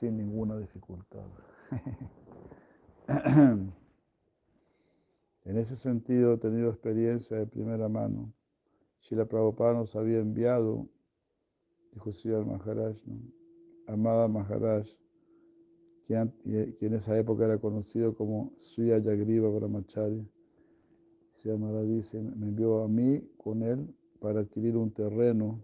[0.00, 1.26] sin ninguna dificultad.
[5.44, 8.32] en ese sentido he tenido experiencia de primera mano.
[9.04, 10.88] Shila Prabhupada nos había enviado,
[11.92, 12.96] dijo Sri Maharaj.
[13.86, 14.86] Amada Maharaj,
[16.08, 16.14] que
[16.80, 20.26] en esa época era conocido como Sri Ayagriva Brahmachari.
[21.36, 25.62] Sri Maharaj dice, me envió a mí con él para adquirir un terreno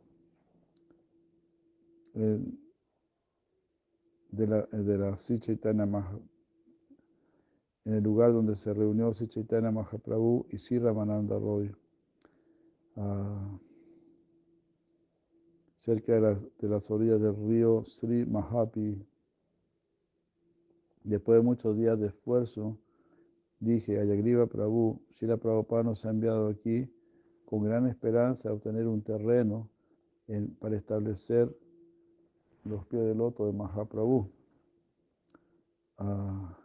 [2.13, 2.45] eh,
[4.33, 6.19] de la, de la Sri Chaitanya Maha,
[7.87, 11.75] en el lugar donde se reunió Sri Chaitanya Mahaprabhu y Sri Ramananda Roy,
[15.77, 19.05] cerca de, la, de, las orillas del río Sri Mahapi.
[21.05, 22.79] Después de muchos días de esfuerzo,
[23.59, 26.91] dije, Ayagriva Prabhu, Srila Prabhupada nos ha enviado aquí
[27.47, 29.71] con gran esperanza de obtener un terreno
[30.29, 31.51] en, para establecer
[32.65, 34.31] los pies del loto de Mahaprabhu.
[35.99, 36.60] Ah,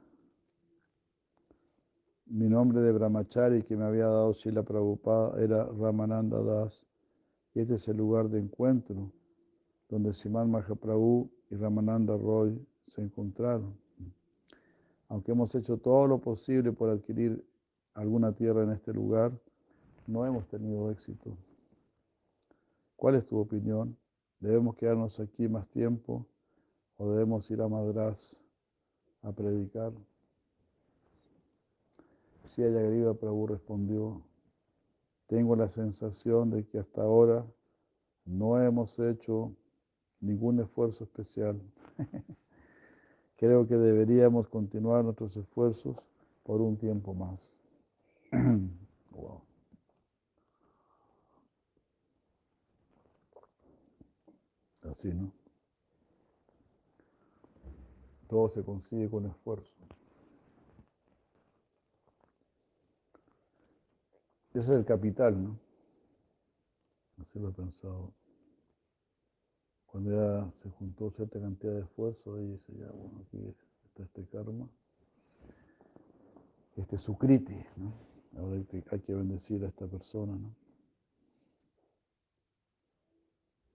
[2.27, 6.85] mi nombre de Brahmachari que me había dado Srila Prabhupada era Ramananda Das.
[7.53, 9.11] Y este es el lugar de encuentro
[9.89, 13.77] donde Siman Mahaprabhu y Ramananda Roy se encontraron.
[15.07, 17.45] Aunque hemos hecho todo lo posible por adquirir
[17.93, 19.31] alguna tierra en este lugar,
[20.07, 21.38] no hemos tenido éxito.
[22.95, 23.95] ¿Cuál es tu opinión?
[24.39, 26.26] ¿Debemos quedarnos aquí más tiempo
[26.97, 28.39] o debemos ir a Madras
[29.22, 29.93] a predicar?
[32.56, 34.22] Si Ayagriva Prabhu respondió,
[35.27, 37.45] tengo la sensación de que hasta ahora
[38.23, 39.52] no hemos hecho
[40.22, 41.61] ningún esfuerzo especial.
[43.36, 45.98] Creo que deberíamos continuar nuestros esfuerzos
[46.44, 47.53] por un tiempo más.
[49.11, 49.41] wow.
[54.90, 55.30] Así, ¿no?
[58.30, 59.73] Todo se consigue con esfuerzo.
[64.56, 65.60] Ese es el capital, ¿no?
[67.22, 68.14] Así lo he pensado.
[69.86, 73.53] Cuando ya se juntó cierta cantidad de esfuerzo, ahí dice, ya, bueno, aquí
[73.84, 74.69] está este karma,
[76.77, 77.94] este sukriti, ¿no?
[78.38, 80.56] Ahora hay que bendecir a esta persona, ¿no?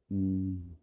[0.09, 0.77] Mm.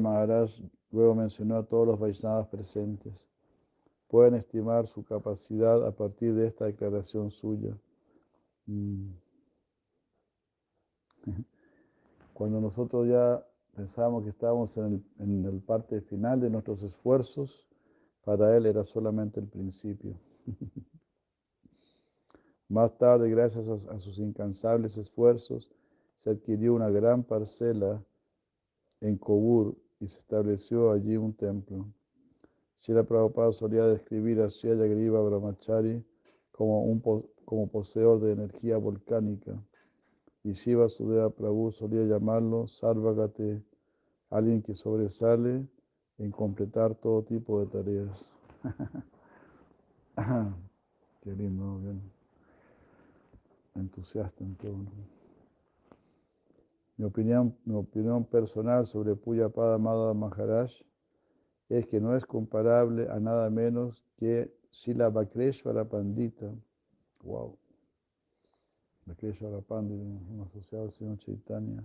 [0.00, 0.50] Maharaj
[0.92, 3.29] luego mencionó a todos los Vaishnavas presentes.
[4.10, 7.76] Pueden estimar su capacidad a partir de esta declaración suya.
[8.66, 9.10] Mm.
[12.34, 13.46] Cuando nosotros ya
[13.76, 17.68] pensábamos que estábamos en el, parte final de nuestros esfuerzos,
[18.24, 20.14] para él era solamente el principio.
[22.68, 25.70] Más tarde, gracias a, sus incansables esfuerzos,
[26.16, 28.02] se adquirió una gran parcela
[29.00, 31.86] en Kobur y se estableció allí un templo.
[32.80, 36.02] Shira Prabhupada solía describir a Griva Brahmachari
[36.52, 37.02] como, un,
[37.44, 39.52] como poseedor de energía volcánica
[40.42, 43.62] y Shiva Sudeva Prabhu solía llamarlo Sarvagate,
[44.30, 45.66] alguien que sobresale
[46.18, 48.32] en completar todo tipo de tareas.
[51.22, 52.00] Qué lindo, bien
[53.74, 54.76] entusiasta en todo.
[56.96, 60.70] Mi opinión, mi opinión personal sobre Puya Pada Maharaj
[61.70, 66.52] es que no es comparable a nada menos que Sila Bakreshwara Pandita.
[67.22, 67.56] Wow.
[69.06, 71.84] Bakreshwara Pandita, un asociado al señor Chaitanya.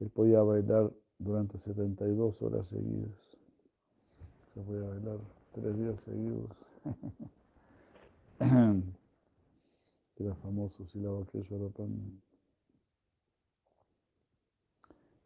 [0.00, 3.36] Él podía bailar durante 72 horas seguidas.
[4.54, 5.18] Se podía bailar
[5.52, 6.50] tres días seguidos.
[10.16, 12.33] Era famoso Sila Bakreshwara Pandita.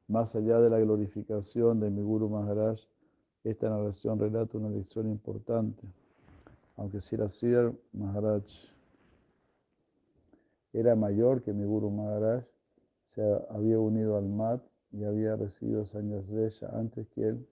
[0.08, 2.80] Más allá de la glorificación de mi Guru Maharaj,
[3.44, 5.82] esta narración relata una lección importante.
[6.76, 8.42] Aunque Sirasir Maharaj
[10.72, 12.44] era mayor que mi Guru Maharaj,
[13.14, 14.62] se había unido al Mat
[14.92, 17.46] y había recibido Sanyasvesha antes que él,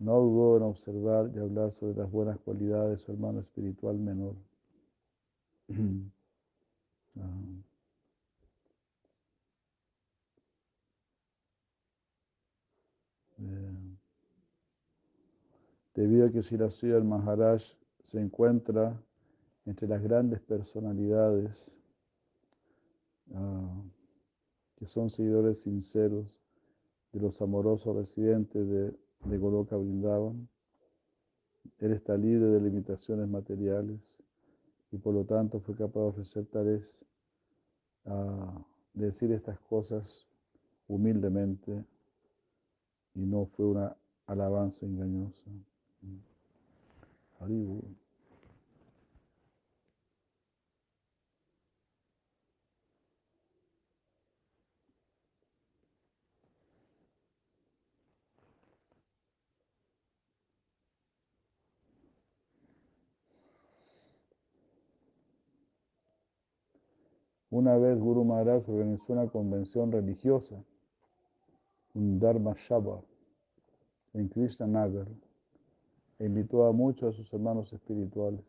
[0.00, 4.34] no dudó en observar y hablar sobre las buenas cualidades de su hermano espiritual menor.
[7.18, 7.69] Ah.
[16.00, 17.62] Debido a que Sirasya el Maharaj
[18.04, 18.98] se encuentra
[19.66, 21.70] entre las grandes personalidades
[23.34, 23.82] ah,
[24.76, 26.40] que son seguidores sinceros
[27.12, 30.48] de los amorosos residentes de, de Goloka él
[31.92, 34.16] está libre de limitaciones materiales
[34.92, 37.04] y por lo tanto fue capaz de ofrecer tales,
[38.06, 38.58] uh,
[38.94, 40.26] de decir estas cosas
[40.88, 41.84] humildemente
[43.14, 43.94] y no fue una
[44.26, 45.44] alabanza engañosa.
[67.50, 70.62] Una vez Guru Maharaj organizó una convención religiosa
[71.94, 73.04] un Dharma Shabbat
[74.14, 75.08] en Krishna Nagar
[76.20, 78.44] e invitó a muchos de sus hermanos espirituales.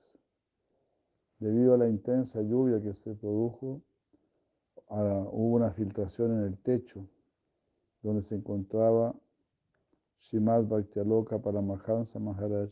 [1.39, 3.81] Debido a la intensa lluvia que se produjo,
[4.89, 7.07] hubo una filtración en el techo
[8.03, 9.15] donde se encontraba
[10.19, 12.71] Shimad Bhaktialoka Paramahansa Maharaj,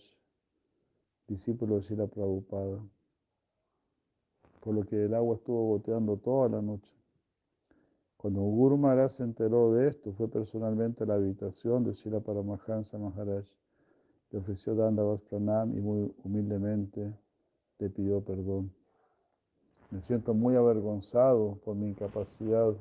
[1.28, 2.80] discípulo de Sila Prabhupada,
[4.60, 6.92] por lo que el agua estuvo goteando toda la noche.
[8.18, 12.98] Cuando Guru Maharaj se enteró de esto, fue personalmente a la habitación de Srila Paramahansa
[12.98, 13.46] Maharaj,
[14.32, 17.14] le ofreció Dandavas Pranam y muy humildemente
[17.80, 18.72] le pidió perdón.
[19.92, 22.74] Me siento muy avergonzado por mi incapacidad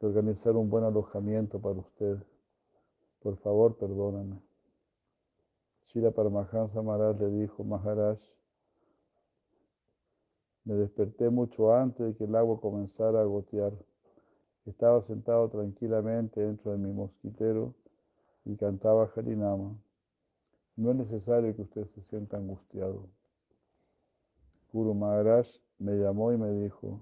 [0.00, 2.18] de organizar un buen alojamiento para usted.
[3.22, 4.38] Por favor, perdóname.
[5.88, 8.18] Shila Paramahansa Maharaj le dijo, Maharaj,
[10.64, 13.72] me desperté mucho antes de que el agua comenzara a gotear.
[14.66, 17.72] Estaba sentado tranquilamente dentro de mi mosquitero
[18.44, 19.76] y cantaba Harinama.
[20.76, 23.08] No es necesario que usted se sienta angustiado.
[24.72, 25.48] Guru Maharaj
[25.78, 27.00] me llamó y me dijo,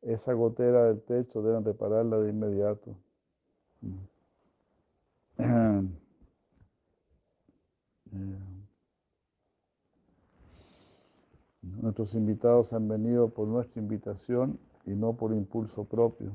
[0.00, 2.96] esa gotera del techo deben repararla de inmediato.
[11.62, 16.32] Nuestros invitados han venido por nuestra invitación y no por impulso propio.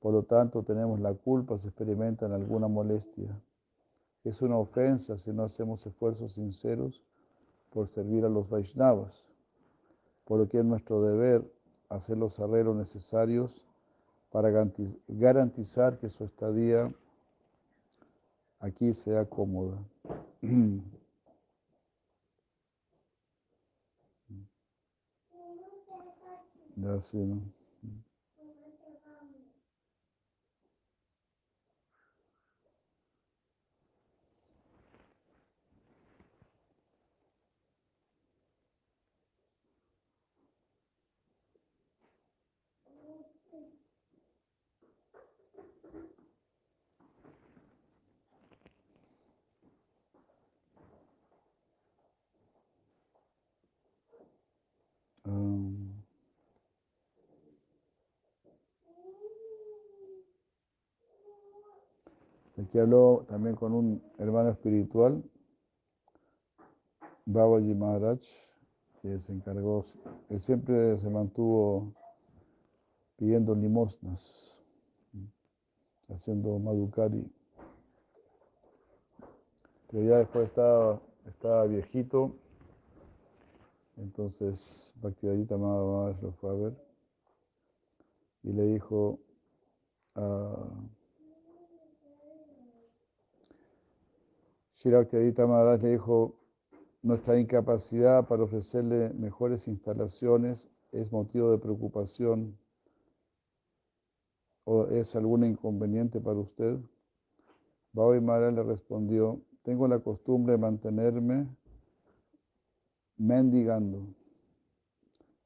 [0.00, 3.38] Por lo tanto, tenemos la culpa si experimentan alguna molestia.
[4.24, 7.02] Es una ofensa si no hacemos esfuerzos sinceros
[7.70, 9.28] por servir a los Vaishnavas,
[10.24, 11.42] por lo que es nuestro deber
[11.88, 13.66] hacer los arreglos necesarios
[14.30, 14.50] para
[15.08, 16.92] garantizar que su estadía
[18.60, 19.78] aquí sea cómoda.
[27.02, 27.40] Sí, ¿no?
[55.24, 56.02] Um,
[62.62, 65.22] aquí habló también con un hermano espiritual,
[67.26, 68.20] Babaji Maharaj,
[69.00, 69.84] que se encargó,
[70.28, 71.92] él siempre se mantuvo
[73.16, 74.60] pidiendo limosnas,
[76.08, 77.30] haciendo madhukari.
[79.90, 82.34] Pero ya después estaba, estaba viejito,
[83.96, 86.92] entonces Bhaktivedanta Maharaj lo fue a ver
[88.44, 89.18] y le dijo,
[90.16, 91.01] uh,
[94.82, 96.34] Shri Maharaj le dijo,
[97.02, 102.58] nuestra incapacidad para ofrecerle mejores instalaciones es motivo de preocupación
[104.64, 106.80] o es algún inconveniente para usted.
[107.92, 111.46] Baba Maharaj le respondió, tengo la costumbre de mantenerme
[113.16, 114.04] mendigando,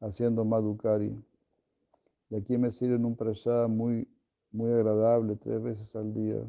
[0.00, 1.14] haciendo madhukari.
[2.30, 4.08] Y aquí me sirven un prasad muy,
[4.50, 6.42] muy agradable tres veces al día.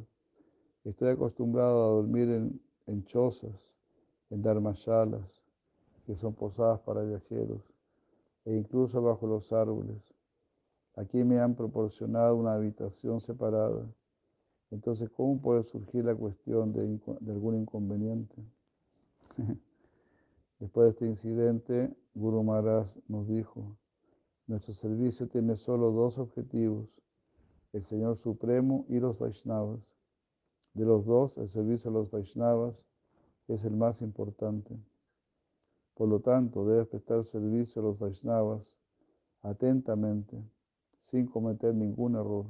[0.86, 3.76] Estoy acostumbrado a dormir en, en chozas,
[4.30, 5.44] en dharmashalas,
[6.06, 7.62] que son posadas para viajeros,
[8.46, 10.02] e incluso bajo los árboles.
[10.96, 13.86] Aquí me han proporcionado una habitación separada.
[14.72, 18.36] Entonces, ¿cómo puede surgir la cuestión de, de algún inconveniente?
[20.60, 23.78] Después de este incidente, Guru Maharaj nos dijo,
[24.48, 26.90] nuestro servicio tiene solo dos objetivos,
[27.74, 29.82] el Señor Supremo y los Vaishnavas.
[30.78, 32.86] De los dos, el servicio a los Vaishnavas
[33.48, 34.78] es el más importante.
[35.96, 38.78] Por lo tanto, debes prestar servicio a los Vaishnavas
[39.42, 40.38] atentamente,
[41.02, 42.46] sin cometer ningún error.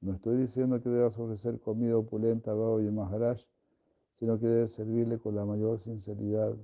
[0.00, 3.40] No estoy diciendo que debas ofrecer comida opulenta a Baba y Maharaj,
[4.14, 6.56] sino que debes servirle con la mayor sinceridad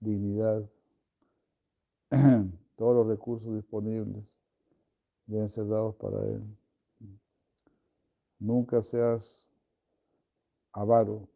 [0.00, 0.66] dignidad,
[2.76, 4.38] todos los recursos disponibles
[5.26, 6.42] deben ser dados para él.
[8.38, 9.47] Nunca seas
[10.72, 11.28] avaro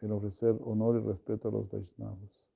[0.00, 2.46] en ofrecer honor y respeto a los Vaishnavas.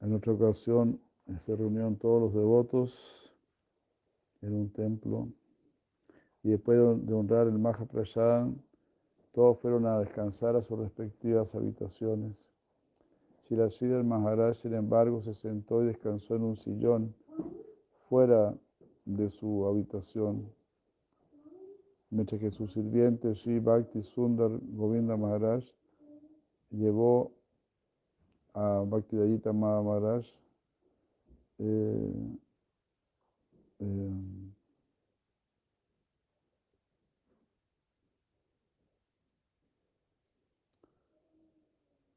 [0.00, 0.98] En otra ocasión
[1.40, 3.19] se reunieron todos los devotos
[4.42, 5.28] en un templo
[6.42, 8.48] y después de honrar el Mahaprasad,
[9.32, 12.48] todos fueron a descansar a sus respectivas habitaciones.
[13.44, 17.14] Shirashira el Maharaj, sin embargo, se sentó y descansó en un sillón
[18.08, 18.54] fuera
[19.04, 20.50] de su habitación,
[22.10, 25.64] mientras que su sirviente Sri Bhakti Sundar Govinda Maharaj
[26.70, 27.32] llevó
[28.54, 30.26] a Bhaktivedanta Maharaj
[31.58, 32.38] eh,
[33.80, 34.10] eh,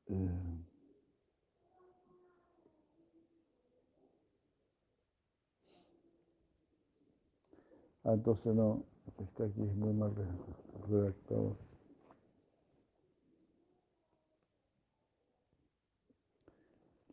[0.10, 0.64] eh,
[8.06, 8.84] Ah, entonces no,
[9.20, 10.14] está aquí es muy mal
[10.90, 11.58] redactado.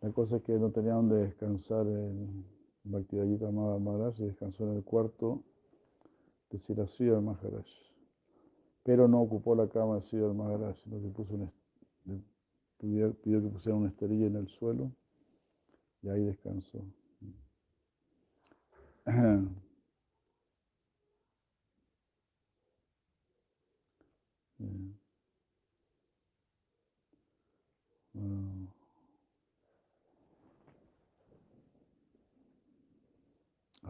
[0.03, 1.87] La cosa es que no tenía donde descansar.
[1.87, 2.45] El,
[2.85, 5.43] Bhaktivedanta Maharaj descansó en el cuarto
[6.51, 7.67] de Sirasya Maharaj.
[8.83, 11.53] Pero no ocupó la cama de Sridhar Maharaj, sino que puso un,
[12.79, 14.91] pidió, pidió que pusiera una esterilla en el suelo
[16.03, 16.85] y ahí descansó.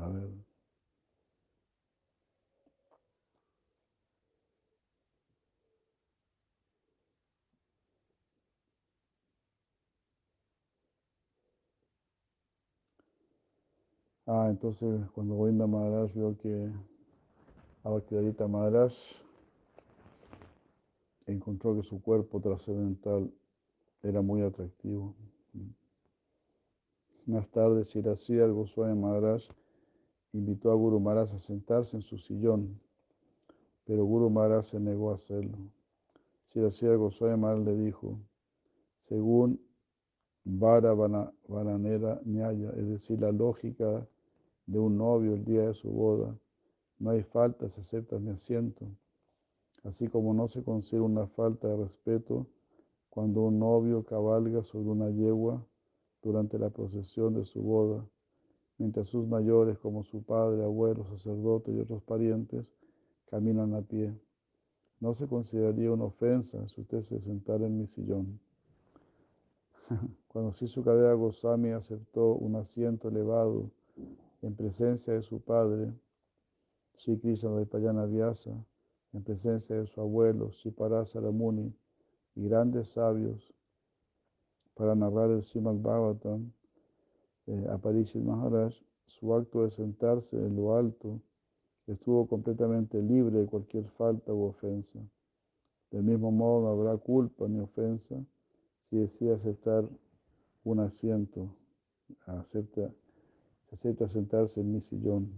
[0.01, 0.31] A ver.
[14.27, 16.70] Ah, entonces cuando Govinda Maharaj vio que
[17.82, 18.93] Abhaktidarita Maharaj
[21.27, 23.31] encontró que su cuerpo trascendental
[24.02, 25.14] era muy atractivo.
[27.27, 29.43] Más tarde, Sirasya el Goswami Maharaj
[30.32, 32.81] invitó a Guru Maharaj a sentarse en su sillón,
[33.85, 35.59] pero Guru Maharaj se negó a hacerlo.
[36.47, 38.19] Sirasya el Goswami Maharaj le dijo,
[38.98, 39.61] según
[40.44, 44.07] Vara Varanera Nyaya, es decir, la lógica
[44.66, 46.35] de un novio el día de su boda,
[46.98, 48.86] no hay falta si aceptas mi asiento,
[49.85, 52.47] así como no se considera una falta de respeto
[53.09, 55.65] cuando un novio cabalga sobre una yegua
[56.23, 58.05] durante la procesión de su boda,
[58.81, 62.66] mientras sus mayores como su padre, abuelo, sacerdote y otros parientes
[63.31, 64.11] caminan a pie.
[65.01, 68.40] No se consideraría una ofensa si usted se sentara en mi sillón.
[70.28, 73.70] Cuando Sisukadeva Goswami aceptó un asiento elevado
[74.40, 75.93] en presencia de su padre,
[76.97, 78.51] Sri Krishna de Payana Vyasa,
[79.12, 81.70] en presencia de su abuelo, Siparasa Muni,
[82.35, 83.52] y grandes sabios,
[84.74, 85.77] para narrar el Srimad
[87.51, 88.74] eh, Maharaj,
[89.06, 91.20] su acto de sentarse en lo alto
[91.86, 95.01] estuvo completamente libre de cualquier falta u ofensa.
[95.90, 98.24] Del mismo modo, no habrá culpa ni ofensa
[98.82, 99.89] si decide aceptar
[100.64, 101.55] un asiento,
[102.27, 102.90] acepta
[103.72, 105.31] acepta sentarse en mi sillón.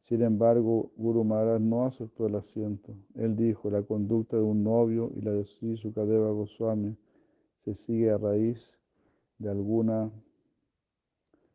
[0.00, 2.94] Sin embargo, Guru Maharaj no aceptó el asiento.
[3.16, 6.96] Él dijo, la conducta de un novio y la de Sri Sukadeva Goswami
[7.66, 8.78] se sigue a raíz
[9.38, 10.12] de alguna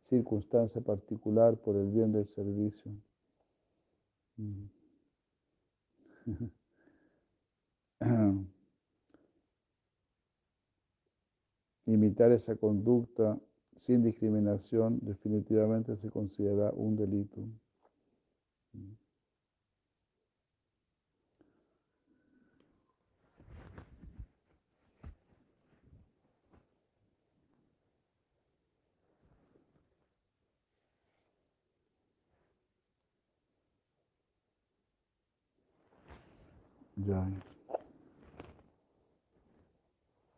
[0.01, 2.91] circunstancia particular por el bien del servicio.
[4.35, 4.65] Mm.
[11.85, 13.39] Imitar esa conducta
[13.77, 17.41] sin discriminación definitivamente se considera un delito.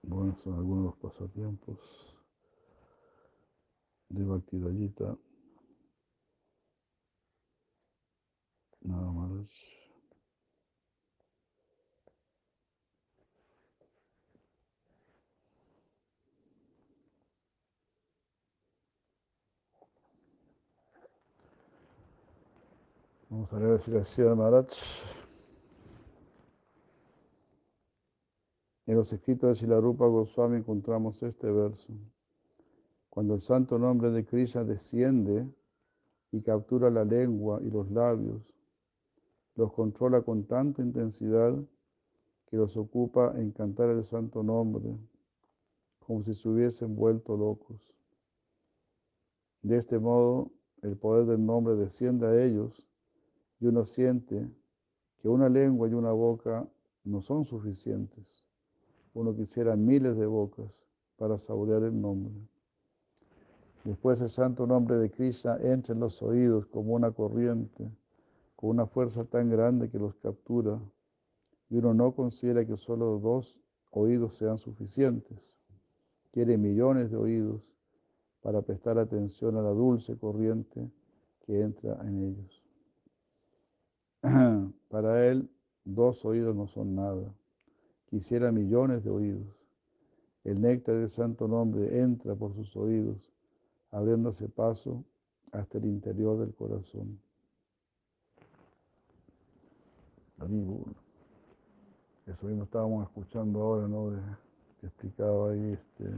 [0.03, 1.77] Bueno, son algunos de los pasatiempos
[4.09, 4.59] de Bhakti
[8.81, 9.47] Nada más.
[23.29, 23.67] Vamos a la
[24.29, 25.12] de Maharaj.
[28.85, 31.93] En los escritos de Silarupa Goswami encontramos este verso.
[33.09, 35.47] Cuando el santo nombre de Krishna desciende
[36.33, 38.41] y captura la lengua y los labios,
[39.55, 41.55] los controla con tanta intensidad
[42.47, 44.97] que los ocupa en cantar el santo nombre,
[45.99, 47.95] como si se hubiesen vuelto locos.
[49.61, 50.51] De este modo,
[50.81, 52.85] el poder del nombre desciende a ellos
[53.61, 54.45] y uno siente
[55.21, 56.67] que una lengua y una boca
[57.05, 58.42] no son suficientes
[59.13, 60.71] uno quisiera miles de bocas
[61.17, 62.33] para saborear el nombre.
[63.83, 67.89] Después el santo nombre de Krishna entra en los oídos como una corriente,
[68.55, 70.79] con una fuerza tan grande que los captura,
[71.69, 73.59] y uno no considera que solo dos
[73.91, 75.57] oídos sean suficientes.
[76.31, 77.75] Quiere millones de oídos
[78.41, 80.89] para prestar atención a la dulce corriente
[81.45, 82.63] que entra en ellos.
[84.89, 85.49] Para él,
[85.83, 87.33] dos oídos no son nada
[88.13, 89.47] quisiera millones de oídos.
[90.43, 93.31] El néctar del santo nombre entra por sus oídos,
[93.89, 95.03] abriéndose paso
[95.51, 97.19] hasta el interior del corazón.
[102.27, 104.11] Eso mismo estábamos escuchando ahora, ¿no?
[104.11, 104.19] De,
[104.79, 106.13] que explicaba ahí este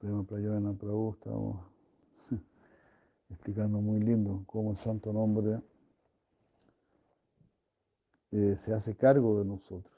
[0.00, 1.60] Prema Prayana Prabhu, estábamos
[3.30, 5.60] explicando muy lindo cómo el santo nombre
[8.32, 9.93] eh, se hace cargo de nosotros.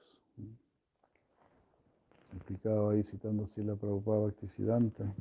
[2.37, 5.13] Explicaba ahí citando así la Prabhupada Bhaktisiddhanta,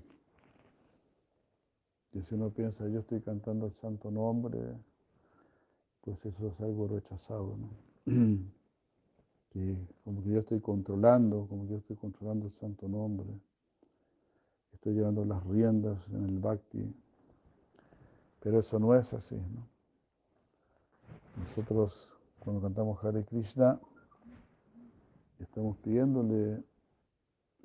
[2.11, 4.59] que si uno piensa yo estoy cantando el santo nombre,
[6.01, 7.69] pues eso es algo rechazado, ¿no?
[9.49, 13.29] que como que yo estoy controlando, como que yo estoy controlando el santo nombre,
[14.73, 16.93] estoy llevando las riendas en el bhakti,
[18.41, 19.67] pero eso no es así, ¿no?
[21.37, 22.09] Nosotros
[22.39, 23.79] cuando cantamos Hare Krishna,
[25.39, 26.63] estamos pidiéndole,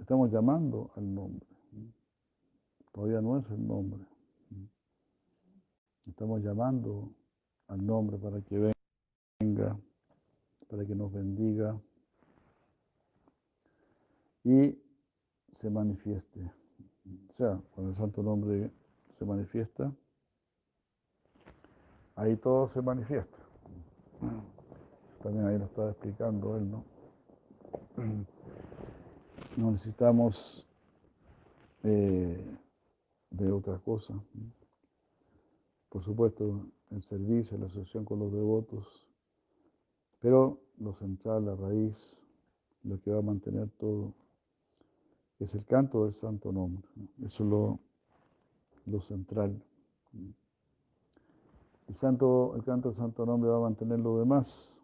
[0.01, 1.47] estamos llamando al nombre,
[2.93, 4.05] todavía no es el nombre,
[6.07, 7.13] estamos llamando
[7.69, 8.73] al nombre para que
[9.39, 9.79] venga
[10.71, 11.77] para que nos bendiga
[14.45, 14.79] y
[15.53, 16.53] se manifieste.
[17.29, 18.71] O sea, cuando el santo nombre
[19.19, 19.93] se manifiesta,
[22.15, 23.37] ahí todo se manifiesta.
[25.23, 26.85] También ahí lo estaba explicando él, ¿no?
[29.61, 30.66] No necesitamos
[31.82, 32.59] eh,
[33.31, 34.15] de otra cosa.
[35.91, 39.07] Por supuesto, el servicio, la asociación con los devotos,
[40.23, 42.23] pero lo central, la raíz,
[42.85, 44.15] lo que va a mantener todo,
[45.41, 46.89] es el canto del santo nombre.
[47.27, 47.78] Eso es lo,
[48.87, 49.62] lo central.
[51.87, 54.78] El, santo, el canto del santo nombre va a mantener lo demás,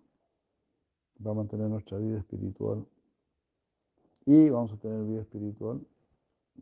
[1.26, 2.86] va a mantener nuestra vida espiritual.
[4.26, 5.80] Y vamos a tener vida espiritual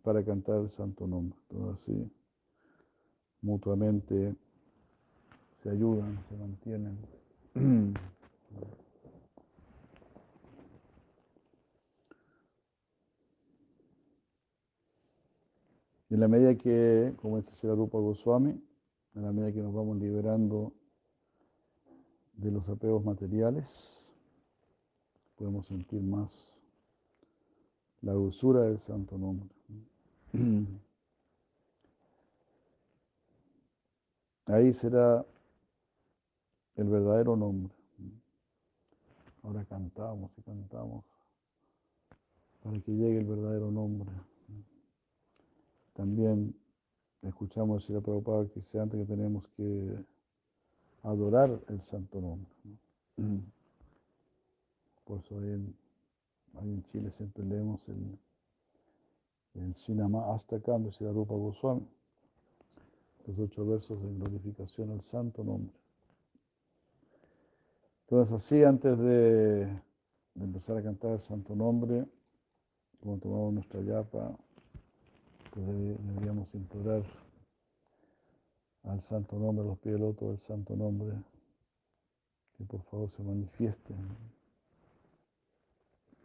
[0.02, 1.38] para cantar el santo nombre.
[1.48, 2.12] Todo así,
[3.40, 4.36] mutuamente
[5.62, 6.98] se ayudan, se mantienen.
[16.10, 18.62] en la medida que, como dice la Rupa Goswami,
[19.14, 20.74] en la medida que nos vamos liberando
[22.34, 24.12] de los apegos materiales,
[25.36, 26.53] podemos sentir más
[28.04, 29.48] la dulzura del santo nombre.
[34.46, 35.24] Ahí será
[36.76, 37.72] el verdadero nombre.
[39.42, 41.02] Ahora cantamos y cantamos
[42.62, 44.10] para que llegue el verdadero nombre.
[45.94, 46.54] También
[47.22, 49.96] escuchamos la Prabhupada que dice antes que tenemos que
[51.02, 52.50] adorar el santo nombre.
[55.04, 55.40] Por eso
[56.56, 58.18] ahí en, Chile siempre leemos el,
[59.54, 61.86] el Sinama hasta cambio la Rupa Goswami,
[63.26, 65.72] los ocho versos de glorificación al santo nombre.
[68.02, 69.66] Entonces así antes de,
[70.34, 72.04] de empezar a cantar el santo nombre,
[73.00, 74.36] como tomamos nuestra yapa,
[75.52, 77.04] pues deberíamos implorar
[78.84, 81.14] al santo nombre, los pies del otro del santo nombre,
[82.58, 83.94] que por favor se manifieste.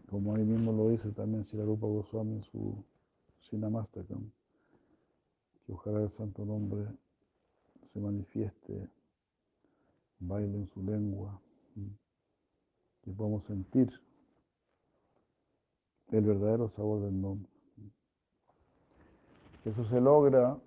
[0.10, 2.84] Como ahí mismo lo dice también Shirarupa Goswami en su
[3.42, 4.32] Sinamastakam,
[5.66, 6.88] que ojalá el santo nombre
[7.94, 8.90] se manifieste,
[10.20, 11.40] baile en su lengua,
[13.04, 13.92] que podamos sentir
[16.08, 17.52] el verdadero sabor del nombre.
[19.64, 20.58] Eso se logra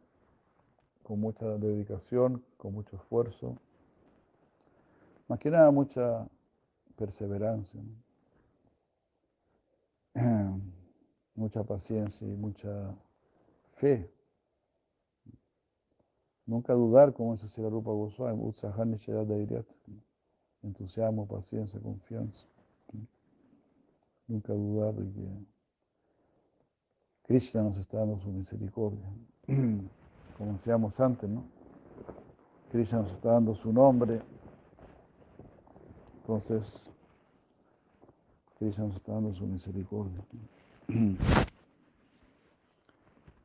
[1.02, 3.56] con mucha dedicación, con mucho esfuerzo,
[5.27, 6.28] más que nada mucha
[6.94, 7.81] perseverancia,
[11.35, 12.95] mucha paciencia y mucha
[13.77, 14.11] fe.
[16.47, 18.43] Nunca dudar, como dice la Rupa Goswami,
[20.63, 22.47] entusiasmo, paciencia, confianza.
[24.29, 25.29] Nunca dudar de que
[27.25, 29.07] Krishna nos está dando su misericordia.
[29.47, 31.45] Como decíamos antes, ¿no?
[32.71, 34.23] Krishna nos está dando su nombre.
[36.21, 36.91] Entonces,
[38.63, 40.25] Krishna nos dando su misericordia.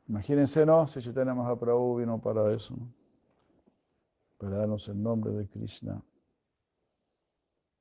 [0.08, 0.88] Imagínense, ¿no?
[0.88, 2.88] Si Chaitanya Mahaprabhu vino para eso, ¿no?
[4.38, 6.00] Para darnos el nombre de Krishna.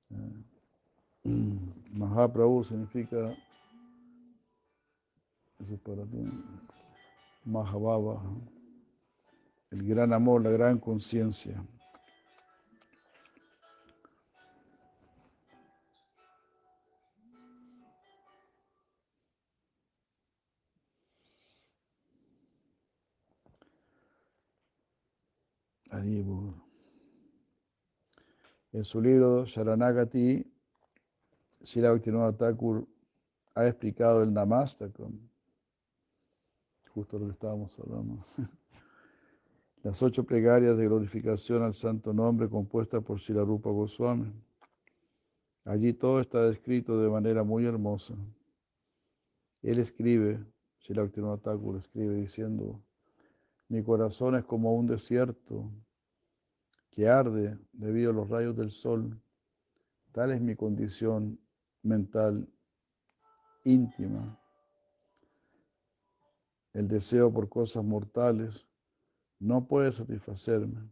[1.92, 3.36] Mahaprabhu significa,
[5.58, 6.24] eso es para ti,
[7.44, 8.22] Mahababa,
[9.72, 11.62] el gran amor, la gran conciencia.
[28.72, 30.44] En su libro Sharanagati,
[31.62, 32.86] Srila Bhaktivinoda Thakur
[33.54, 35.18] ha explicado el Namastakam,
[36.94, 38.24] justo lo que estábamos hablando.
[39.82, 44.32] Las ocho plegarias de glorificación al santo nombre compuestas por Srila Rupa Goswami.
[45.64, 48.14] Allí todo está descrito de manera muy hermosa.
[49.62, 50.38] Él escribe,
[50.78, 52.80] Srila Bhaktivinoda Thakur escribe diciendo,
[53.68, 55.68] mi corazón es como un desierto
[56.96, 59.20] que arde debido a los rayos del sol.
[60.12, 61.38] Tal es mi condición
[61.82, 62.48] mental
[63.64, 64.40] íntima.
[66.72, 68.66] El deseo por cosas mortales
[69.38, 70.90] no puede satisfacerme,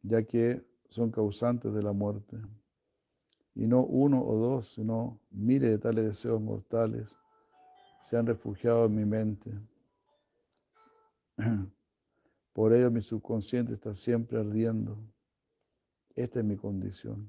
[0.00, 2.38] ya que son causantes de la muerte.
[3.54, 7.14] Y no uno o dos, sino miles de tales deseos mortales
[8.04, 9.50] se han refugiado en mi mente.
[12.56, 14.96] Por ello mi subconsciente está siempre ardiendo.
[16.14, 17.28] Esta es mi condición.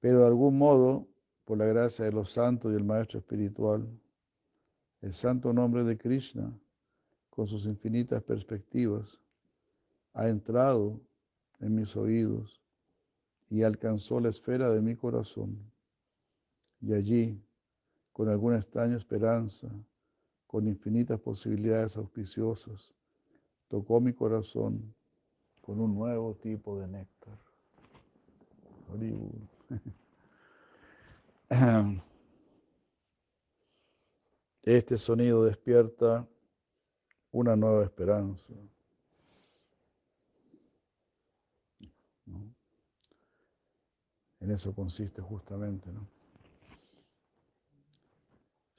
[0.00, 1.06] Pero de algún modo,
[1.44, 3.88] por la gracia de los santos y el Maestro Espiritual,
[5.00, 6.52] el santo nombre de Krishna,
[7.30, 9.20] con sus infinitas perspectivas,
[10.12, 11.00] ha entrado
[11.60, 12.60] en mis oídos
[13.48, 15.56] y alcanzó la esfera de mi corazón.
[16.80, 17.40] Y allí,
[18.12, 19.68] con alguna extraña esperanza,
[20.54, 22.94] con infinitas posibilidades auspiciosas,
[23.66, 24.94] tocó mi corazón
[25.60, 27.36] con un nuevo tipo de néctar.
[34.62, 36.24] Este sonido despierta
[37.32, 38.54] una nueva esperanza.
[44.38, 46.06] En eso consiste justamente, ¿no?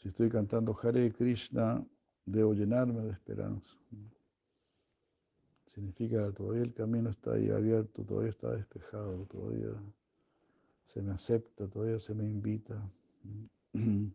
[0.05, 1.83] Si estoy cantando Hare Krishna,
[2.27, 3.75] debo llenarme de esperanza.
[5.65, 9.73] Significa que todavía el camino está ahí abierto, todavía está despejado, todavía
[10.83, 12.87] se me acepta, todavía se me invita.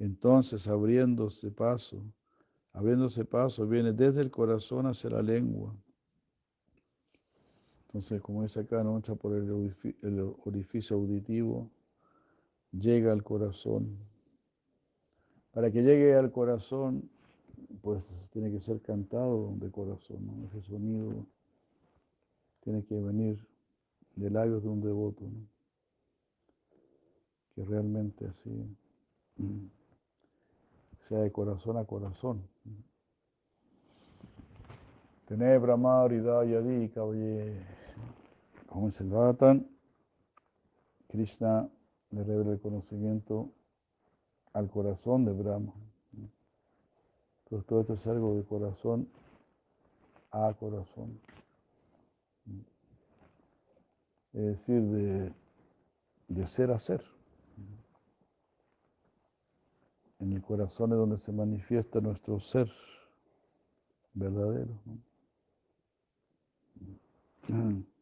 [0.00, 2.02] Entonces, abriéndose paso,
[2.72, 5.76] abriéndose paso, viene desde el corazón hacia la lengua.
[7.96, 9.50] Entonces, como dice acá, no entra por el
[10.44, 11.70] orificio, auditivo,
[12.70, 13.96] llega al corazón.
[15.50, 17.08] Para que llegue al corazón,
[17.80, 20.46] pues tiene que ser cantado de corazón, ¿no?
[20.46, 21.26] ese sonido
[22.60, 23.48] tiene que venir
[24.14, 25.48] de labios de un devoto, ¿no?
[27.54, 28.76] que realmente así
[31.08, 32.46] sea de corazón a corazón.
[35.26, 37.76] Tener Brahma, Yadi, Kavaye.
[37.76, 37.85] Como
[38.76, 39.66] el Bhattan,
[41.08, 41.68] Krishna
[42.10, 43.50] le revela el conocimiento
[44.52, 45.72] al corazón de Brahma.
[47.44, 49.08] Entonces todo esto es algo de corazón
[50.30, 51.18] a corazón.
[54.34, 55.32] Es decir, de,
[56.28, 57.02] de ser a ser.
[60.18, 62.70] En el corazón es donde se manifiesta nuestro ser
[64.12, 64.74] verdadero.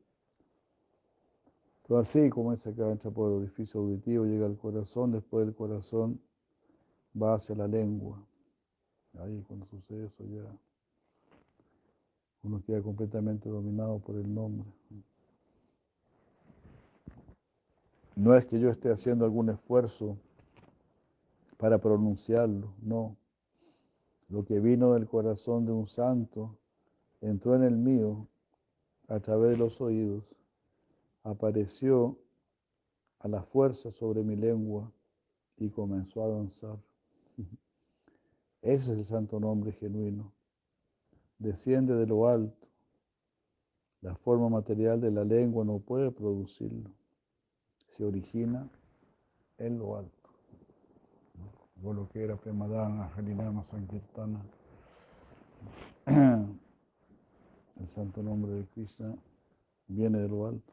[1.85, 5.55] Entonces así como es acá entra por el orificio auditivo, llega al corazón, después del
[5.55, 6.19] corazón
[7.20, 8.19] va hacia la lengua.
[9.19, 10.44] Ahí cuando sucede eso ya
[12.43, 14.66] uno queda completamente dominado por el nombre.
[18.16, 20.16] No es que yo esté haciendo algún esfuerzo
[21.59, 23.16] para pronunciarlo, no.
[24.31, 26.56] Lo que vino del corazón de un santo
[27.20, 28.27] entró en el mío
[29.09, 30.35] a través de los oídos,
[31.25, 32.19] apareció
[33.19, 34.93] a la fuerza sobre mi lengua
[35.57, 36.79] y comenzó a danzar.
[38.63, 40.33] Ese es el santo nombre genuino.
[41.39, 42.69] Desciende de lo alto.
[44.03, 46.91] La forma material de la lengua no puede producirlo.
[47.89, 48.69] Se origina
[49.59, 50.29] en lo alto.
[51.83, 54.45] Por lo que era Premadana, Harinama, Sankirtana.
[56.07, 59.17] El santo nombre de Krishna
[59.89, 60.73] viene de lo alto.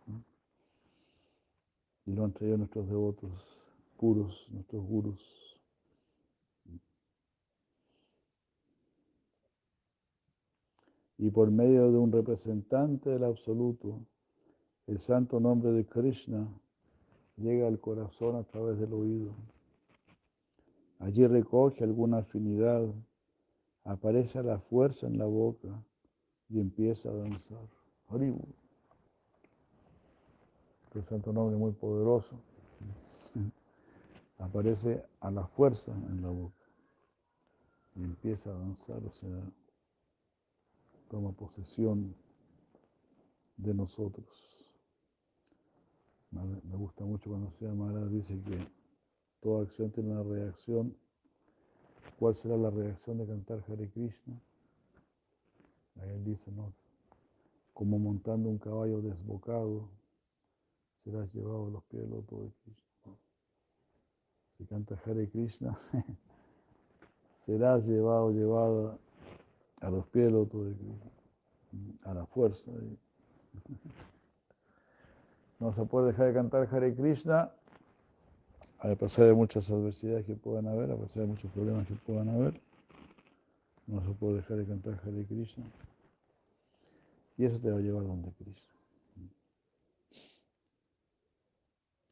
[2.11, 3.31] Y lo han traído nuestros devotos
[3.97, 5.41] puros, nuestros gurus.
[11.17, 13.99] y por medio de un representante del absoluto,
[14.87, 16.47] el santo nombre de Krishna
[17.37, 19.31] llega al corazón a través del oído.
[20.97, 22.91] Allí recoge alguna afinidad,
[23.83, 25.69] aparece la fuerza en la boca
[26.49, 27.67] y empieza a danzar.
[28.09, 28.60] Haribu.
[30.93, 32.35] El santo nombre muy poderoso.
[34.39, 36.65] aparece a la fuerza en la boca
[37.95, 39.41] y empieza a avanzar, o sea,
[41.09, 42.13] toma posesión
[43.57, 44.27] de nosotros.
[46.31, 48.67] Me gusta mucho cuando se Maharaj dice que
[49.41, 50.95] toda acción tiene una reacción.
[52.17, 54.39] ¿Cuál será la reacción de cantar Hare Krishna?
[56.01, 56.73] Ahí él dice, ¿no?
[57.73, 59.89] Como montando un caballo desbocado,
[61.03, 63.17] serás llevado a los pies del loto de Krishna.
[64.57, 65.79] Si canta Hare Krishna,
[67.45, 68.99] serás llevado, llevado
[69.81, 71.11] a los pies del de Krishna,
[72.05, 72.71] a la fuerza.
[75.59, 77.51] No se puede dejar de cantar Hare Krishna
[78.79, 82.29] a pesar de muchas adversidades que puedan haber, a pesar de muchos problemas que puedan
[82.29, 82.59] haber.
[83.85, 85.65] No se puede dejar de cantar Hare Krishna.
[87.37, 88.70] Y eso te va a llevar donde Krishna.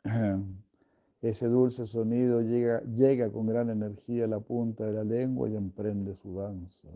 [1.21, 5.55] Ese dulce sonido llega, llega con gran energía a la punta de la lengua y
[5.55, 6.87] emprende su danza.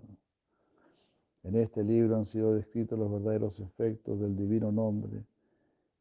[1.44, 5.26] En este libro han sido descritos los verdaderos efectos del divino nombre.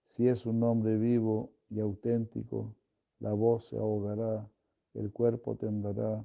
[0.04, 2.74] Si es un nombre vivo y auténtico,
[3.18, 4.46] la voz se ahogará,
[4.94, 6.24] el cuerpo temblará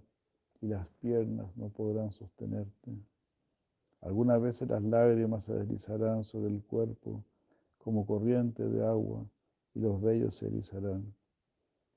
[0.61, 2.91] y las piernas no podrán sostenerte.
[4.01, 7.23] Algunas veces las lágrimas se deslizarán sobre el cuerpo
[7.79, 9.25] como corriente de agua
[9.77, 11.13] y los vellos se erizarán.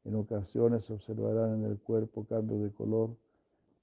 [0.05, 3.17] En ocasiones se observarán en el cuerpo cambios de color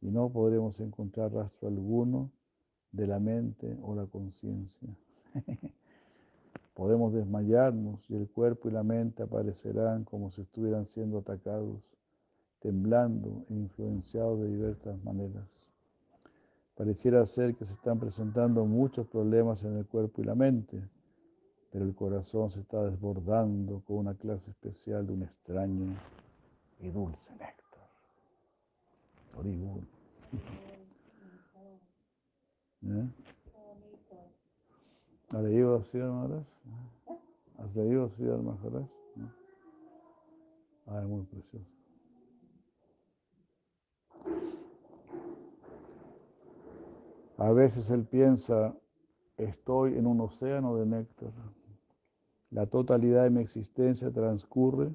[0.02, 2.30] y no podremos encontrar rastro alguno
[2.91, 4.88] de la mente o la conciencia.
[6.76, 11.82] Podemos desmayarnos y el cuerpo y la mente aparecerán como si estuvieran siendo atacados,
[12.60, 15.69] temblando e influenciados de diversas maneras.
[16.76, 20.88] Pareciera ser que se están presentando muchos problemas en el cuerpo y la mente,
[21.72, 25.95] pero el corazón se está desbordando con una clase especial de un extraño
[26.80, 27.89] y dulce néctar.
[32.84, 33.10] ¿Eh?
[35.30, 36.44] ¿Has leído a Sridhar Maharaj?
[37.57, 38.88] ¿Has leído a Sridhar Maharaj?
[40.88, 41.65] Ah, es muy precioso.
[47.38, 48.73] A veces él piensa,
[49.38, 51.32] estoy en un océano de néctar.
[52.50, 54.90] La totalidad de mi existencia transcurre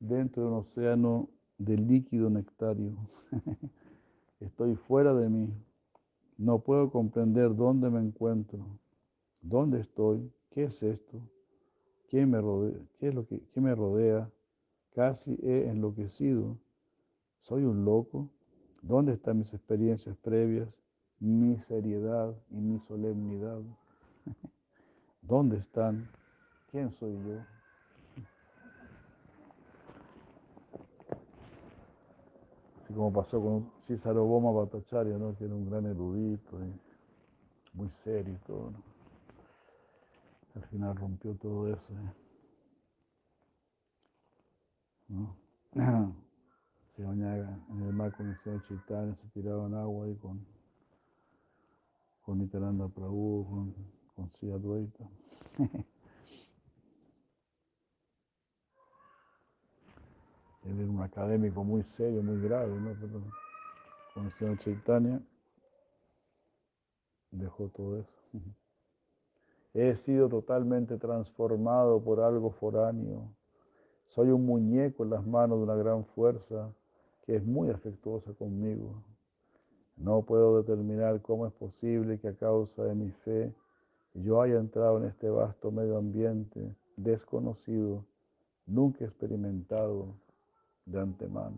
[0.00, 1.28] dentro de un océano
[1.58, 2.96] de líquido nectario.
[4.40, 5.48] Estoy fuera de mí.
[6.36, 8.58] No puedo comprender dónde me encuentro,
[9.40, 11.20] dónde estoy, qué es esto,
[12.08, 14.28] quién me rodea, qué es lo que qué me rodea.
[14.94, 16.58] Casi he enloquecido.
[17.40, 18.28] ¿Soy un loco?
[18.82, 20.81] ¿Dónde están mis experiencias previas?
[21.22, 23.60] Mi seriedad y mi solemnidad.
[25.22, 26.10] ¿Dónde están?
[26.68, 27.38] ¿Quién soy yo?
[32.82, 35.36] Así como pasó con Cisaroboma Bhattacharya, ¿no?
[35.36, 36.80] que era un gran erudito, y
[37.74, 38.72] muy serio y todo.
[38.72, 38.82] ¿no?
[40.56, 41.92] Al final rompió todo eso.
[41.92, 42.12] ¿eh?
[45.08, 45.36] ¿no?
[46.88, 50.51] Se bañaba en el mar con el señor Chaitanya, se tiraba en agua y con
[52.22, 53.74] con Nityananda Prabhu, con,
[54.14, 55.08] con Advaita.
[60.64, 62.94] Él era un académico muy serio, muy grave, ¿no?
[63.00, 63.20] Pero
[64.14, 65.20] con el señor Chaitanya
[67.32, 68.22] dejó todo eso.
[69.74, 73.34] He sido totalmente transformado por algo foráneo.
[74.06, 76.72] Soy un muñeco en las manos de una gran fuerza
[77.24, 79.02] que es muy afectuosa conmigo.
[80.02, 83.54] No puedo determinar cómo es posible que a causa de mi fe
[84.14, 88.04] yo haya entrado en este vasto medio ambiente desconocido,
[88.66, 90.08] nunca experimentado
[90.86, 91.56] de antemano.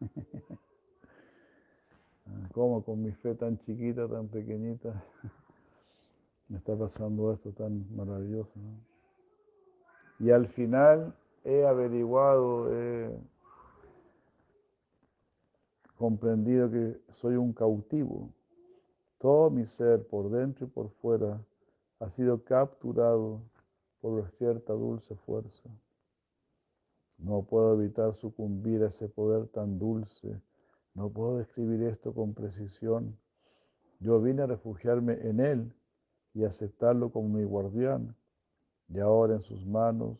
[2.52, 5.02] ¿Cómo con mi fe tan chiquita, tan pequeñita,
[6.48, 8.52] me está pasando esto tan maravilloso?
[10.18, 11.14] Y al final
[11.44, 13.10] he averiguado, he
[15.96, 18.30] comprendido que soy un cautivo.
[19.18, 21.40] Todo mi ser, por dentro y por fuera,
[22.00, 23.40] ha sido capturado
[24.00, 25.70] por cierta dulce fuerza.
[27.18, 30.40] No puedo evitar sucumbir a ese poder tan dulce.
[30.94, 33.16] No puedo describir esto con precisión.
[34.00, 35.72] Yo vine a refugiarme en Él
[36.34, 38.14] y aceptarlo como mi guardián.
[38.88, 40.18] Y ahora en sus manos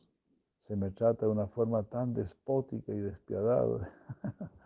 [0.61, 3.93] se me trata de una forma tan despótica y despiadada.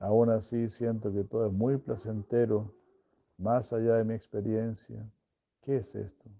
[0.00, 2.72] Aún así siento que todo es muy placentero,
[3.36, 5.06] más allá de mi experiencia.
[5.62, 6.30] ¿Qué es esto?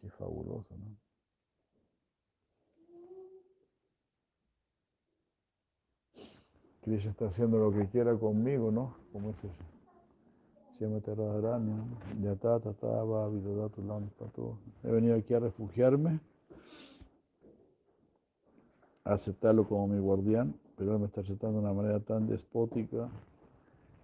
[0.00, 0.96] Qué fabuloso, ¿no?
[6.82, 8.96] Krishna está haciendo lo que quiera conmigo, ¿no?
[9.12, 9.50] Como eso.
[10.78, 11.74] Siempre Radharani,
[12.22, 13.82] Yata, Tatava, Vidodatu,
[14.34, 14.58] todo.
[14.82, 16.20] He venido aquí a refugiarme,
[19.04, 23.10] a aceptarlo como mi guardián, pero me está aceptando de una manera tan despótica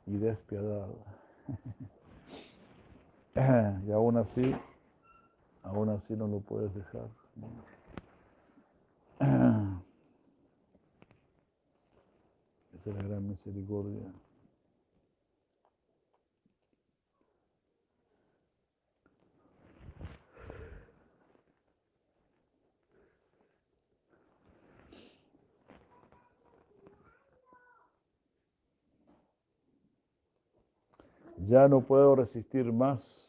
[0.06, 0.92] y despiadada.
[3.86, 4.54] y aún así,
[5.62, 7.08] aún así no lo puedes dejar.
[12.78, 14.12] Esa es la gran misericordia.
[31.48, 33.27] Ya no puedo resistir más.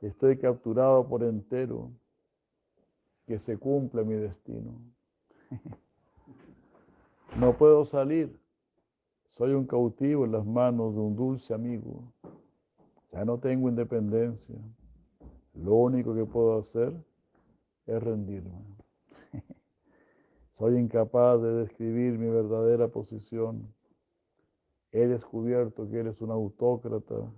[0.00, 1.90] Estoy capturado por entero.
[3.26, 4.72] Que se cumple mi destino.
[7.34, 8.38] No puedo salir.
[9.28, 12.02] Soy un cautivo en las manos de un dulce amigo.
[13.10, 14.54] Ya no tengo independencia.
[15.54, 16.92] Lo único que puedo hacer
[17.86, 18.52] es rendirme.
[20.52, 23.66] Soy incapaz de describir mi verdadera posición.
[24.92, 27.32] He descubierto que eres un autócrata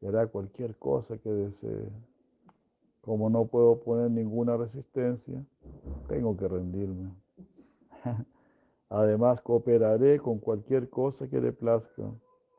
[0.00, 1.90] y hará cualquier cosa que desee.
[3.02, 5.44] Como no puedo poner ninguna resistencia,
[6.08, 7.10] tengo que rendirme.
[8.88, 12.10] Además, cooperaré con cualquier cosa que le plazca.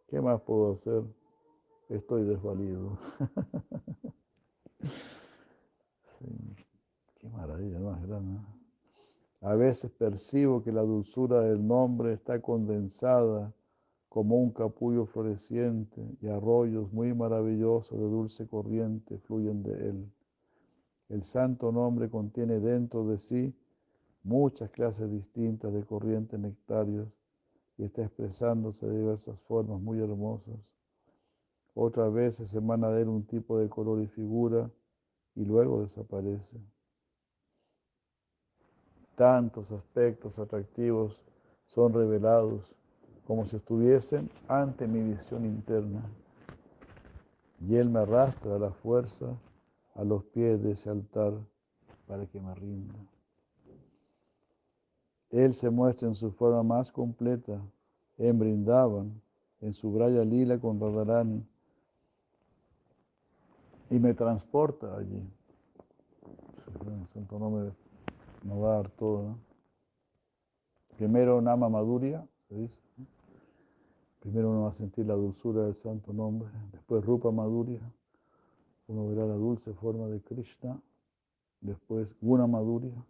[0.07, 1.03] ¿Qué más puedo hacer?
[1.89, 2.97] Estoy desvalido.
[7.15, 8.39] qué maravilla más grande.
[9.41, 13.51] A veces percibo que la dulzura del nombre está condensada
[14.17, 20.11] como un capullo floreciente y arroyos muy maravillosos de dulce corriente fluyen de él.
[21.09, 23.53] El santo nombre contiene dentro de sí
[24.23, 27.07] muchas clases distintas de corrientes nectarias
[27.77, 30.75] y está expresándose de diversas formas muy hermosas.
[31.75, 34.67] Otras veces emana de él un tipo de color y figura
[35.35, 36.57] y luego desaparece.
[39.15, 41.21] Tantos aspectos atractivos
[41.67, 42.73] son revelados
[43.27, 46.01] como si estuviesen ante mi visión interna.
[47.59, 49.37] Y Él me arrastra a la fuerza
[49.95, 51.33] a los pies de ese altar
[52.07, 52.95] para que me rinda.
[55.29, 57.61] Él se muestra en su forma más completa,
[58.17, 59.21] en Brindavan,
[59.59, 61.45] en su braya lila con Radharani,
[63.89, 65.21] y me transporta allí.
[67.13, 67.73] Santo nombre
[68.43, 69.37] no va a dar todo.
[70.95, 72.86] Primero Nama Maduria, se dice.
[74.19, 77.81] Primero uno va a sentir la dulzura del santo nombre, después Rupa Maduria,
[78.87, 80.81] uno verá la dulce forma de Krishna,
[81.61, 83.05] después Guna Maduria,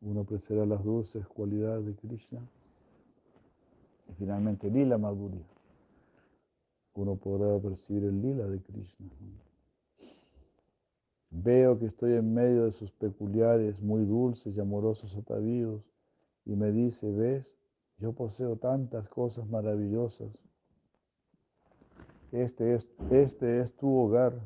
[0.00, 2.40] uno apreciará las dulces cualidades de Krishna,
[4.08, 5.44] y finalmente Lila Maduria,
[6.94, 9.06] uno podrá percibir el lila de Krishna.
[11.30, 15.82] Veo que estoy en medio de sus peculiares, muy dulces y amorosos atavíos,
[16.44, 17.54] y me dice, ves,
[17.98, 20.42] yo poseo tantas cosas maravillosas.
[22.30, 24.38] Este es, este es tu hogar.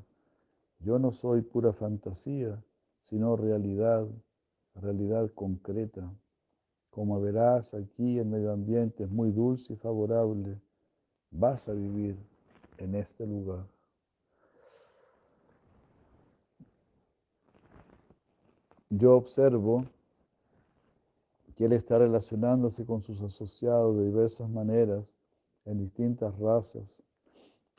[0.81, 2.62] Yo no soy pura fantasía,
[3.03, 4.07] sino realidad,
[4.74, 6.11] realidad concreta.
[6.91, 10.61] Como verás aquí el medio ambiente es muy dulce y favorable.
[11.31, 12.16] Vas a vivir
[12.79, 13.66] en este lugar.
[18.91, 19.87] Yo observo
[21.57, 25.15] que Él está relacionándose con sus asociados de diversas maneras,
[25.65, 27.03] en distintas razas.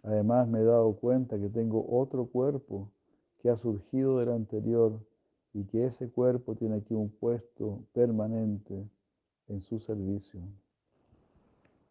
[0.04, 2.90] Además me he dado cuenta que tengo otro cuerpo
[3.40, 5.00] que ha surgido del anterior
[5.54, 8.90] y que ese cuerpo tiene aquí un puesto permanente
[9.48, 10.42] en su servicio.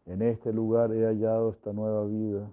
[0.05, 2.51] En este lugar he hallado esta nueva vida.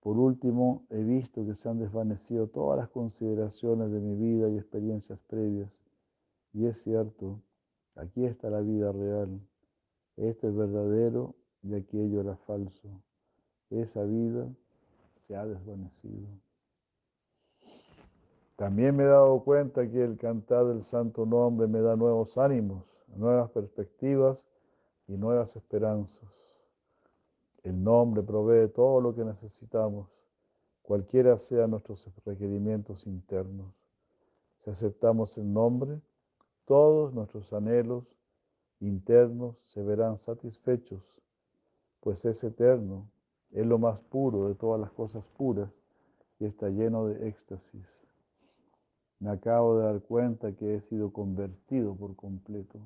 [0.00, 4.56] Por último, he visto que se han desvanecido todas las consideraciones de mi vida y
[4.56, 5.78] experiencias previas.
[6.54, 7.40] Y es cierto,
[7.98, 9.40] Aquí está la vida real.
[10.16, 12.88] Esto es verdadero y aquello era falso.
[13.70, 14.48] Esa vida
[15.26, 16.28] se ha desvanecido.
[18.54, 22.84] También me he dado cuenta que el cantar del santo nombre me da nuevos ánimos,
[23.16, 24.46] nuevas perspectivas
[25.08, 26.28] y nuevas esperanzas.
[27.64, 30.08] El nombre provee todo lo que necesitamos,
[30.82, 33.74] cualquiera sean nuestros requerimientos internos.
[34.58, 36.00] Si aceptamos el nombre,
[36.68, 38.04] todos nuestros anhelos
[38.80, 41.02] internos se verán satisfechos,
[42.00, 43.08] pues es eterno,
[43.52, 45.70] es lo más puro de todas las cosas puras
[46.38, 47.86] y está lleno de éxtasis.
[49.18, 52.78] Me acabo de dar cuenta que he sido convertido por completo.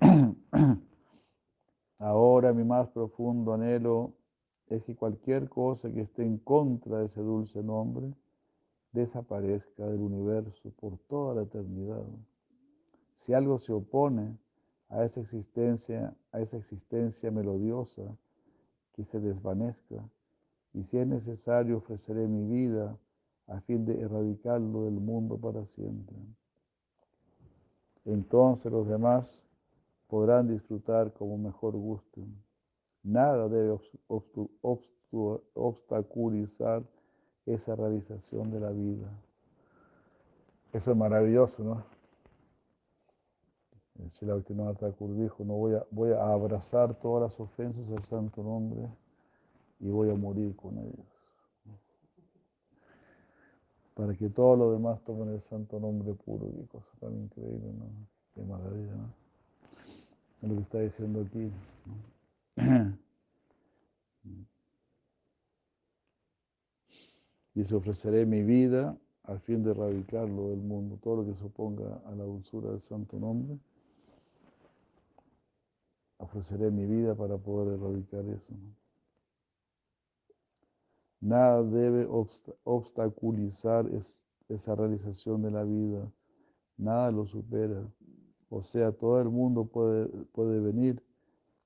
[1.98, 4.12] Ahora mi más profundo anhelo
[4.68, 8.12] es que cualquier cosa que esté en contra de ese dulce nombre
[8.98, 12.04] desaparezca del universo por toda la eternidad.
[13.16, 14.36] Si algo se opone
[14.88, 18.02] a esa existencia, a esa existencia melodiosa,
[18.94, 20.02] que se desvanezca,
[20.74, 22.98] y si es necesario ofreceré mi vida
[23.46, 26.16] a fin de erradicarlo del mundo para siempre.
[28.04, 29.46] Entonces los demás
[30.08, 32.42] podrán disfrutar como mejor gusten.
[33.02, 33.78] Nada debe
[35.54, 36.82] obstaculizar
[37.54, 39.08] esa realización de la vida.
[40.72, 41.84] Eso es maravilloso, ¿no?
[43.98, 48.88] El Thakur dijo, no voy a, voy a abrazar todas las ofensas al santo nombre
[49.80, 51.06] y voy a morir con ellos.
[53.94, 57.86] Para que todos los demás tomen el santo nombre puro, qué cosa tan increíble, ¿no?
[58.34, 59.12] Qué maravilla, ¿no?
[60.42, 61.52] Es lo que está diciendo aquí.
[67.58, 72.00] Dice, ofreceré mi vida al fin de erradicarlo del mundo, todo lo que se oponga
[72.06, 73.58] a la dulzura del santo nombre.
[76.18, 78.54] Ofreceré mi vida para poder erradicar eso.
[81.20, 82.06] Nada debe
[82.62, 83.90] obstaculizar
[84.48, 86.08] esa realización de la vida.
[86.76, 87.82] Nada lo supera.
[88.50, 91.02] O sea, todo el mundo puede, puede venir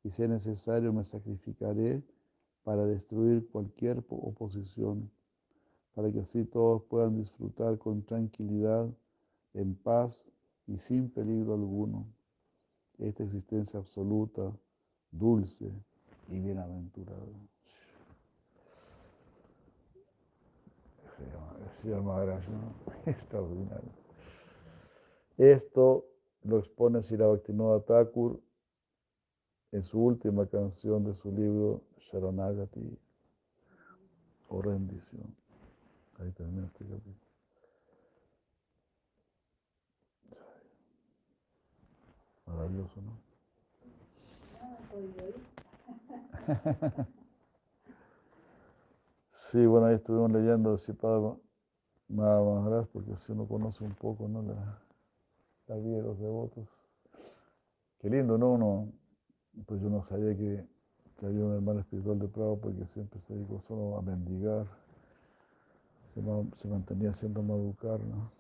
[0.04, 2.02] y si es necesario me sacrificaré
[2.64, 5.10] para destruir cualquier oposición,
[5.94, 8.88] para que así todos puedan disfrutar con tranquilidad,
[9.54, 10.26] en paz
[10.66, 12.06] y sin peligro alguno
[12.98, 14.52] esta existencia absoluta,
[15.10, 15.70] dulce
[16.28, 17.26] y bienaventurada.
[21.80, 22.44] Señor Maharaj,
[23.06, 23.90] extraordinario.
[25.36, 26.04] Esto
[26.44, 28.40] lo expone Sri Bhaktivinoda Thakur
[29.72, 32.98] en su última canción de su libro Sharanagati
[34.48, 35.41] o rendición.
[36.22, 37.16] Ahí termina este capítulo.
[42.46, 43.18] Maravilloso, ¿no?
[49.32, 51.36] Sí, bueno, ahí estuvimos leyendo Sipada
[52.08, 54.40] Maharaj porque así uno conoce un poco ¿no?
[54.42, 54.82] la,
[55.66, 56.68] la vida de los devotos.
[57.98, 58.52] Qué lindo, ¿no?
[58.52, 58.92] Uno,
[59.66, 60.66] pues yo no sabía que,
[61.18, 64.66] que había un hermano espiritual de Prado porque siempre se dedicó solo a mendigar,
[66.14, 68.30] se, mantenía haciendo maducar, ¿no?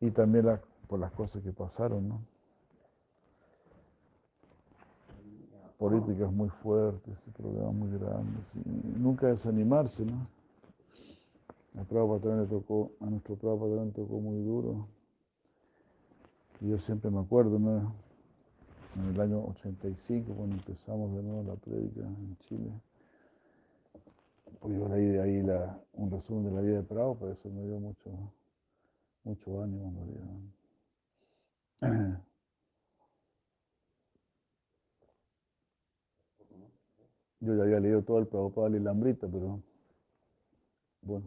[0.00, 2.20] Y también la, por las cosas que pasaron, ¿no?
[5.78, 10.26] Políticas muy fuertes, problemas muy grandes, y nunca desanimarse, ¿no?
[11.80, 14.86] A Prabhupada le tocó, a nuestro Prabhupada le tocó muy duro.
[16.60, 17.94] Y yo siempre me acuerdo, ¿no?
[18.96, 22.70] en el año 85, cuando empezamos de nuevo la prédica en Chile,
[24.62, 27.50] pues yo leí de ahí la, un resumen de la vida de Prado, pero eso
[27.50, 28.32] me dio mucho,
[29.24, 29.92] mucho ánimo
[31.80, 32.20] realidad.
[37.40, 39.60] Yo ya había leído todo el Prabhupada y la Lambrita, pero
[41.00, 41.26] bueno.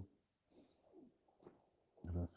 [2.04, 2.30] Gracias.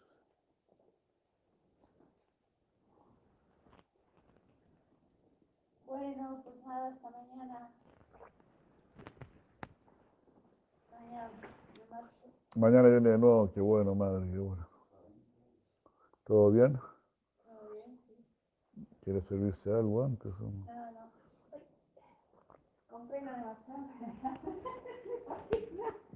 [5.86, 7.70] Bueno, pues nada, hasta mañana.
[12.56, 14.66] Mañana, viene de nuevo, qué bueno, madre, qué bueno.
[16.24, 16.78] ¿Todo bien?
[17.44, 18.00] ¿Todo bien?
[18.06, 18.86] Sí.
[19.02, 20.32] ¿Quiere servirse algo antes?
[20.40, 20.64] o no?
[20.66, 21.10] No, no.
[22.90, 23.80] Compré una demasiado.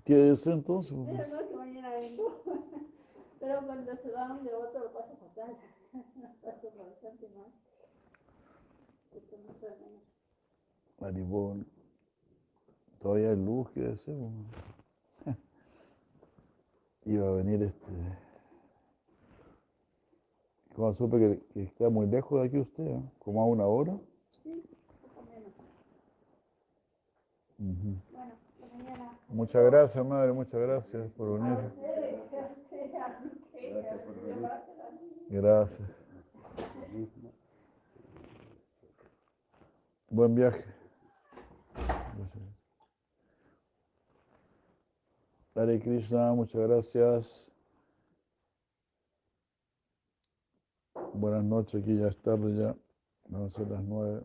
[0.05, 0.99] ¿Qué es entonces?
[1.07, 2.43] Pero no, que mañana vengo.
[3.41, 5.57] Pero cuando se va un devoto lo paso fatal.
[5.93, 7.53] Lo paso bastante mal.
[11.01, 11.67] Maribón.
[13.01, 14.15] Todavía hay luz, ¿qué decir?
[17.05, 17.93] Iba a venir este.
[20.75, 23.03] Cuando supe que, que está muy lejos de aquí usted, ¿eh?
[23.19, 23.99] como a una hora.
[24.43, 24.63] Sí.
[27.59, 29.19] Bueno, mañana.
[29.29, 31.59] Muchas gracias, madre, muchas gracias por venir.
[33.73, 34.51] Gracias por venir.
[35.31, 35.89] Gracias.
[36.81, 37.33] Lo mismo.
[40.11, 40.65] Buen viaje.
[41.75, 42.43] Gracias.
[45.55, 47.53] Hare Krishna, muchas gracias.
[51.13, 52.75] Buenas noches, aquí ya es tarde ya.
[53.29, 54.23] Van a ser las nueve.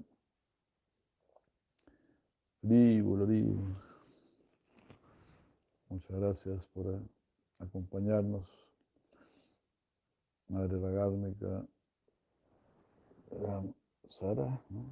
[2.61, 3.75] Libu, Libu.
[5.89, 6.97] Muchas gracias por
[7.59, 8.47] acompañarnos.
[10.47, 11.67] Madre Ragármica,
[14.17, 14.85] Sara, ¿no?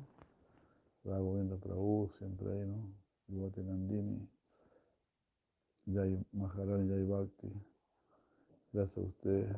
[1.06, 3.53] Ragovinda Prabhu, siempre ahí, ¿no?
[3.64, 4.28] Nandini,
[5.88, 7.49] Jai Maharani, Jai Bhakti.
[8.74, 9.56] Gracias a usted.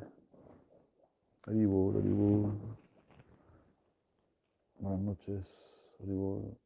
[1.45, 2.51] Haribol, Haribol.
[4.79, 5.47] Buenas noches,
[5.99, 6.57] Haribol.